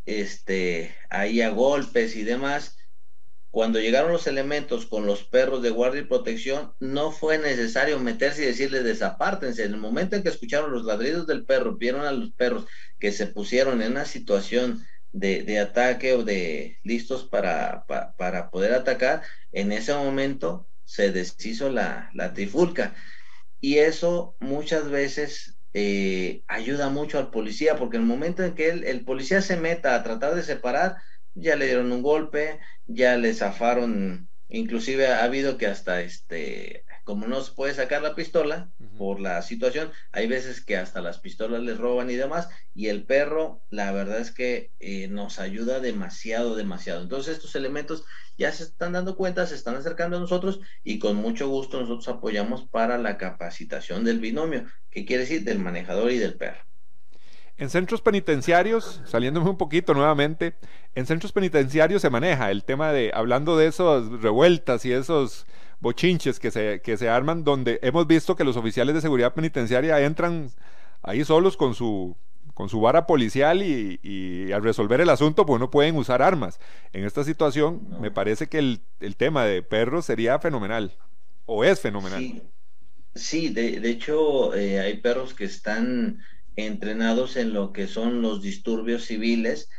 este, 0.06 0.96
ahí 1.10 1.42
a 1.42 1.50
golpes 1.50 2.16
y 2.16 2.24
demás. 2.24 2.78
Cuando 3.52 3.80
llegaron 3.80 4.12
los 4.12 4.26
elementos 4.26 4.88
con 4.88 5.06
los 5.06 5.24
perros 5.24 5.62
de 5.62 5.70
guardia 5.70 6.02
y 6.02 6.06
protección, 6.06 6.74
no 6.80 7.12
fue 7.12 7.38
necesario 7.38 8.00
meterse 8.00 8.42
y 8.42 8.48
decirles 8.48 8.84
desapártense. 8.84 9.64
En 9.64 9.74
el 9.74 9.80
momento 9.80 10.16
en 10.16 10.24
que 10.24 10.30
escucharon 10.30 10.72
los 10.72 10.86
ladridos 10.86 11.28
del 11.28 11.46
perro, 11.46 11.76
vieron 11.76 12.02
a 12.02 12.12
los 12.12 12.32
perros 12.32 12.66
que 13.00 13.12
se 13.12 13.28
pusieron 13.28 13.82
en 13.82 13.92
una 13.92 14.06
situación 14.06 14.84
de, 15.12 15.60
ataque 15.60 16.14
o 16.14 16.24
de 16.24 16.80
listos 16.84 17.26
para, 17.26 17.86
para, 17.86 18.50
poder 18.50 18.74
atacar, 18.74 19.22
en 19.52 19.72
ese 19.72 19.94
momento 19.94 20.68
se 20.86 21.12
deshizo 21.12 21.70
la, 21.70 22.10
la 22.14 22.34
trifulca. 22.34 22.96
Y 23.62 23.78
eso 23.78 24.36
muchas 24.40 24.90
veces 24.90 25.53
eh, 25.74 26.44
ayuda 26.48 26.90
mucho 26.90 27.18
al 27.20 27.32
policía, 27.32 27.76
porque 27.78 27.98
el 27.98 28.04
momento 28.04 28.44
en 28.44 28.56
que 28.56 28.70
el 28.70 29.06
policía 29.06 29.42
se 29.42 29.58
meta 29.58 29.96
a 29.96 30.04
tratar 30.04 30.36
de 30.36 30.44
separar, 30.44 30.98
ya 31.34 31.56
le 31.56 31.66
dieron 31.66 31.92
un 31.92 32.02
golpe, 32.02 32.60
ya 32.86 33.18
le 33.18 33.34
zafaron, 33.34 34.30
inclusive 34.48 35.08
ha 35.08 35.24
habido 35.24 35.58
que 35.58 35.68
hasta 35.68 36.02
este, 36.02 36.86
como 37.04 37.28
no 37.28 37.42
se 37.42 37.54
puede 37.54 37.74
sacar 37.74 38.02
la 38.02 38.16
pistola 38.16 38.72
por 38.98 39.20
la 39.20 39.42
situación, 39.42 39.92
hay 40.12 40.28
veces 40.28 40.62
que 40.62 40.78
hasta 40.78 41.02
las 41.02 41.20
pistolas 41.20 41.62
les 41.64 41.78
roban 41.78 42.10
y 42.10 42.16
demás, 42.16 42.50
y 42.76 42.88
el 42.88 43.04
perro, 43.04 43.62
la 43.70 43.92
verdad 43.92 44.20
es 44.20 44.32
que 44.32 44.72
eh, 44.80 45.08
nos 45.08 45.40
ayuda 45.40 45.80
demasiado, 45.80 46.56
demasiado. 46.56 47.02
Entonces 47.02 47.36
estos 47.36 47.56
elementos 47.56 48.06
ya 48.38 48.52
se 48.52 48.64
están 48.64 48.94
dando 48.94 49.16
cuenta, 49.16 49.46
se 49.46 49.56
están 49.56 49.76
acercando 49.76 50.18
a 50.18 50.20
nosotros 50.20 50.60
y 50.84 51.00
con 51.00 51.16
mucho 51.16 51.48
gusto 51.48 51.80
nosotros 51.80 52.08
apoyamos 52.08 52.64
para 52.68 52.98
la 52.98 53.18
capacitación 53.18 54.04
del 54.04 54.20
binomio, 54.20 54.66
que 54.90 55.06
quiere 55.06 55.24
decir 55.24 55.44
del 55.44 55.60
manejador 55.60 56.12
y 56.12 56.18
del 56.18 56.36
perro. 56.36 56.62
En 57.58 57.70
centros 57.70 58.02
penitenciarios, 58.02 59.02
saliéndome 59.06 59.50
un 59.50 59.58
poquito 59.58 59.94
nuevamente, 59.94 60.56
en 60.96 61.06
centros 61.06 61.32
penitenciarios 61.32 62.02
se 62.02 62.10
maneja 62.10 62.50
el 62.50 62.64
tema 62.64 62.92
de, 62.92 63.12
hablando 63.14 63.58
de 63.58 63.68
esas 63.68 64.08
revueltas 64.22 64.86
y 64.86 64.92
esos 64.92 65.46
bochinches 65.84 66.40
que 66.40 66.50
se, 66.50 66.82
que 66.82 66.98
se 66.98 67.10
arman, 67.10 67.44
donde 67.44 67.78
hemos 67.84 68.08
visto 68.08 68.36
que 68.36 68.46
los 68.46 68.58
oficiales 68.58 68.96
de 68.96 69.02
seguridad 69.02 69.34
penitenciaria 69.34 70.02
entran 70.02 70.50
ahí 71.04 71.24
solos 71.26 71.58
con 71.58 71.76
su, 71.76 72.16
con 72.54 72.70
su 72.70 72.80
vara 72.80 73.06
policial 73.06 73.62
y, 73.62 74.52
al 74.52 74.64
resolver 74.64 75.02
el 75.02 75.10
asunto, 75.10 75.46
pues 75.46 75.60
no 75.60 75.70
pueden 75.70 75.98
usar 75.98 76.22
armas. 76.22 76.60
En 76.94 77.04
esta 77.04 77.24
situación, 77.24 78.00
me 78.00 78.12
parece 78.12 78.48
que 78.48 78.60
el, 78.60 79.16
tema 79.18 79.46
de 79.46 79.62
perros 79.62 80.06
sería 80.06 80.40
fenomenal, 80.40 80.96
o 81.46 81.64
es 81.64 81.82
fenomenal. 81.82 82.42
Sí, 83.14 83.50
de, 83.50 83.90
hecho, 83.90 84.56
eh, 84.56 84.80
hay 84.80 84.98
perros 84.98 85.34
que 85.34 85.44
están 85.44 86.20
entrenados 86.56 87.36
en 87.36 87.54
lo 87.54 87.74
que 87.74 87.88
son 87.88 88.22
los 88.22 88.42
disturbios 88.42 89.06
civiles 89.06 89.70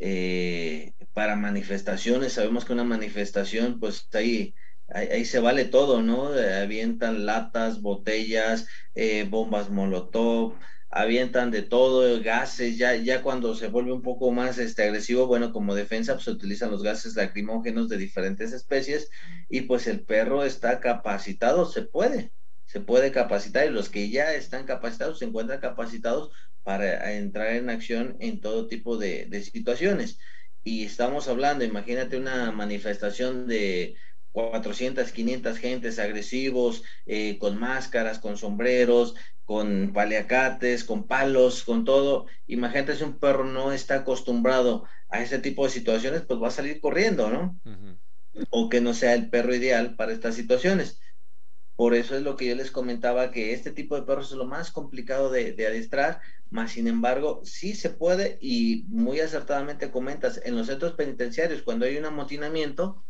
eh, 0.00 0.92
para 1.12 1.36
manifestaciones. 1.36 2.32
Sabemos 2.32 2.64
que 2.64 2.72
una 2.72 2.84
manifestación, 2.84 3.78
pues 3.78 4.08
ahí, 4.14 4.54
ahí, 4.88 5.24
se 5.24 5.40
vale 5.40 5.64
todo, 5.64 6.02
¿no? 6.02 6.28
avientan 6.28 7.26
latas, 7.26 7.80
botellas, 7.82 8.66
eh, 8.94 9.26
bombas 9.28 9.70
molotov, 9.70 10.54
avientan 10.90 11.50
de 11.50 11.62
todo, 11.62 12.22
gases, 12.22 12.78
ya, 12.78 12.94
ya 12.94 13.20
cuando 13.22 13.54
se 13.56 13.66
vuelve 13.66 13.92
un 13.92 14.02
poco 14.02 14.30
más 14.30 14.58
este, 14.58 14.84
agresivo, 14.84 15.26
bueno, 15.26 15.52
como 15.52 15.74
defensa, 15.74 16.14
pues 16.14 16.24
se 16.24 16.30
utilizan 16.30 16.70
los 16.70 16.84
gases 16.84 17.16
lacrimógenos 17.16 17.88
de 17.88 17.96
diferentes 17.96 18.52
especies 18.52 19.10
y 19.48 19.62
pues 19.62 19.88
el 19.88 20.04
perro 20.04 20.44
está 20.44 20.78
capacitado, 20.80 21.66
se 21.66 21.82
puede, 21.82 22.32
se 22.64 22.80
puede 22.80 23.10
capacitar 23.10 23.66
y 23.66 23.70
los 23.70 23.88
que 23.88 24.08
ya 24.08 24.34
están 24.34 24.66
capacitados 24.66 25.18
se 25.18 25.24
encuentran 25.24 25.60
capacitados 25.60 26.30
para 26.62 27.12
entrar 27.14 27.54
en 27.54 27.70
acción 27.70 28.16
en 28.20 28.40
todo 28.40 28.68
tipo 28.68 28.96
de, 28.96 29.28
situaciones. 29.42 30.18
Y 30.62 30.84
estamos 30.84 31.28
hablando, 31.28 31.64
imagínate 31.64 32.16
una 32.16 32.50
manifestación 32.52 33.46
de 33.46 33.96
400, 34.34 35.12
500 35.12 35.58
gentes 35.58 35.98
agresivos, 36.00 36.82
eh, 37.06 37.38
con 37.38 37.56
máscaras, 37.56 38.18
con 38.18 38.36
sombreros, 38.36 39.14
con 39.44 39.92
paliacates, 39.92 40.82
con 40.82 41.06
palos, 41.06 41.62
con 41.62 41.84
todo. 41.84 42.26
Imagínate 42.48 42.96
si 42.96 43.04
un 43.04 43.20
perro 43.20 43.44
no 43.44 43.72
está 43.72 43.96
acostumbrado 43.96 44.86
a 45.08 45.22
ese 45.22 45.38
tipo 45.38 45.64
de 45.64 45.70
situaciones, 45.70 46.22
pues 46.22 46.42
va 46.42 46.48
a 46.48 46.50
salir 46.50 46.80
corriendo, 46.80 47.30
¿no? 47.30 47.60
O 48.50 48.68
que 48.68 48.80
no 48.80 48.92
sea 48.92 49.14
el 49.14 49.30
perro 49.30 49.54
ideal 49.54 49.94
para 49.94 50.12
estas 50.12 50.34
situaciones. 50.34 51.00
Por 51.76 51.94
eso 51.94 52.16
es 52.16 52.22
lo 52.22 52.36
que 52.36 52.46
yo 52.48 52.56
les 52.56 52.72
comentaba, 52.72 53.30
que 53.30 53.52
este 53.52 53.70
tipo 53.70 53.94
de 53.94 54.02
perros 54.02 54.32
es 54.32 54.36
lo 54.36 54.46
más 54.46 54.72
complicado 54.72 55.30
de, 55.30 55.52
de 55.52 55.66
adiestrar, 55.68 56.20
más 56.50 56.72
sin 56.72 56.88
embargo, 56.88 57.40
sí 57.44 57.74
se 57.74 57.90
puede 57.90 58.38
y 58.40 58.84
muy 58.88 59.20
acertadamente 59.20 59.92
comentas, 59.92 60.40
en 60.44 60.56
los 60.56 60.66
centros 60.66 60.94
penitenciarios, 60.94 61.62
cuando 61.62 61.86
hay 61.86 61.96
un 61.96 62.06
amotinamiento, 62.06 63.04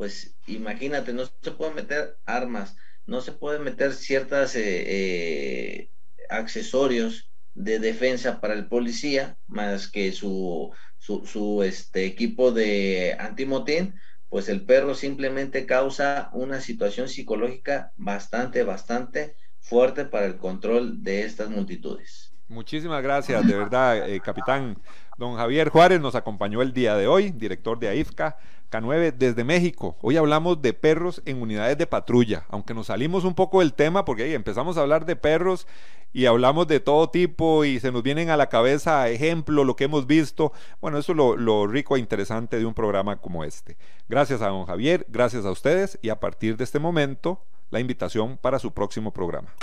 pues 0.00 0.34
imagínate, 0.46 1.12
no 1.12 1.24
se 1.26 1.50
pueden 1.50 1.74
meter 1.74 2.16
armas, 2.24 2.74
no 3.04 3.20
se 3.20 3.32
pueden 3.32 3.62
meter 3.62 3.92
ciertas 3.92 4.56
eh, 4.56 4.62
eh, 4.64 5.90
accesorios 6.30 7.30
de 7.52 7.78
defensa 7.78 8.40
para 8.40 8.54
el 8.54 8.66
policía, 8.66 9.36
más 9.46 9.88
que 9.88 10.12
su, 10.12 10.72
su, 10.96 11.26
su 11.26 11.62
este, 11.62 12.06
equipo 12.06 12.50
de 12.50 13.14
antimotín, 13.20 13.92
pues 14.30 14.48
el 14.48 14.64
perro 14.64 14.94
simplemente 14.94 15.66
causa 15.66 16.30
una 16.32 16.62
situación 16.62 17.10
psicológica 17.10 17.92
bastante, 17.96 18.62
bastante 18.62 19.36
fuerte 19.58 20.06
para 20.06 20.24
el 20.24 20.38
control 20.38 21.02
de 21.02 21.24
estas 21.24 21.50
multitudes. 21.50 22.32
Muchísimas 22.48 23.02
gracias, 23.02 23.46
de 23.46 23.54
verdad, 23.54 24.08
eh, 24.08 24.18
capitán. 24.20 24.80
Don 25.18 25.36
Javier 25.36 25.68
Juárez 25.68 26.00
nos 26.00 26.14
acompañó 26.14 26.62
el 26.62 26.72
día 26.72 26.96
de 26.96 27.06
hoy, 27.06 27.32
director 27.32 27.78
de 27.78 27.88
AIFCA 27.88 28.38
K9 28.70 29.12
desde 29.12 29.44
México. 29.44 29.96
Hoy 30.00 30.16
hablamos 30.16 30.62
de 30.62 30.72
perros 30.72 31.22
en 31.24 31.42
unidades 31.42 31.76
de 31.76 31.86
patrulla, 31.86 32.44
aunque 32.48 32.74
nos 32.74 32.86
salimos 32.86 33.24
un 33.24 33.34
poco 33.34 33.60
del 33.60 33.74
tema 33.74 34.04
porque 34.04 34.24
ahí 34.24 34.34
empezamos 34.34 34.76
a 34.76 34.82
hablar 34.82 35.06
de 35.06 35.16
perros 35.16 35.66
y 36.12 36.26
hablamos 36.26 36.66
de 36.66 36.80
todo 36.80 37.10
tipo 37.10 37.64
y 37.64 37.80
se 37.80 37.92
nos 37.92 38.02
vienen 38.02 38.30
a 38.30 38.36
la 38.36 38.48
cabeza 38.48 39.08
ejemplos, 39.08 39.66
lo 39.66 39.76
que 39.76 39.84
hemos 39.84 40.06
visto. 40.06 40.52
Bueno, 40.80 40.98
eso 40.98 41.12
es 41.12 41.16
lo, 41.16 41.36
lo 41.36 41.66
rico 41.66 41.96
e 41.96 42.00
interesante 42.00 42.58
de 42.58 42.66
un 42.66 42.74
programa 42.74 43.16
como 43.16 43.44
este. 43.44 43.76
Gracias 44.08 44.42
a 44.42 44.48
don 44.48 44.66
Javier, 44.66 45.06
gracias 45.08 45.44
a 45.44 45.50
ustedes 45.50 45.98
y 46.02 46.08
a 46.08 46.20
partir 46.20 46.56
de 46.56 46.64
este 46.64 46.78
momento 46.78 47.44
la 47.70 47.80
invitación 47.80 48.36
para 48.36 48.58
su 48.58 48.72
próximo 48.72 49.12
programa. 49.12 49.54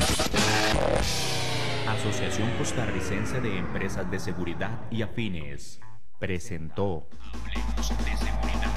Asociación 1.87 2.49
Costarricense 2.57 3.41
de 3.41 3.57
Empresas 3.57 4.09
de 4.11 4.19
Seguridad 4.19 4.79
y 4.91 5.01
Afines 5.01 5.79
presentó 6.19 7.07
Hablemos 7.33 7.89
de 8.05 8.17
Seguridad. 8.17 8.76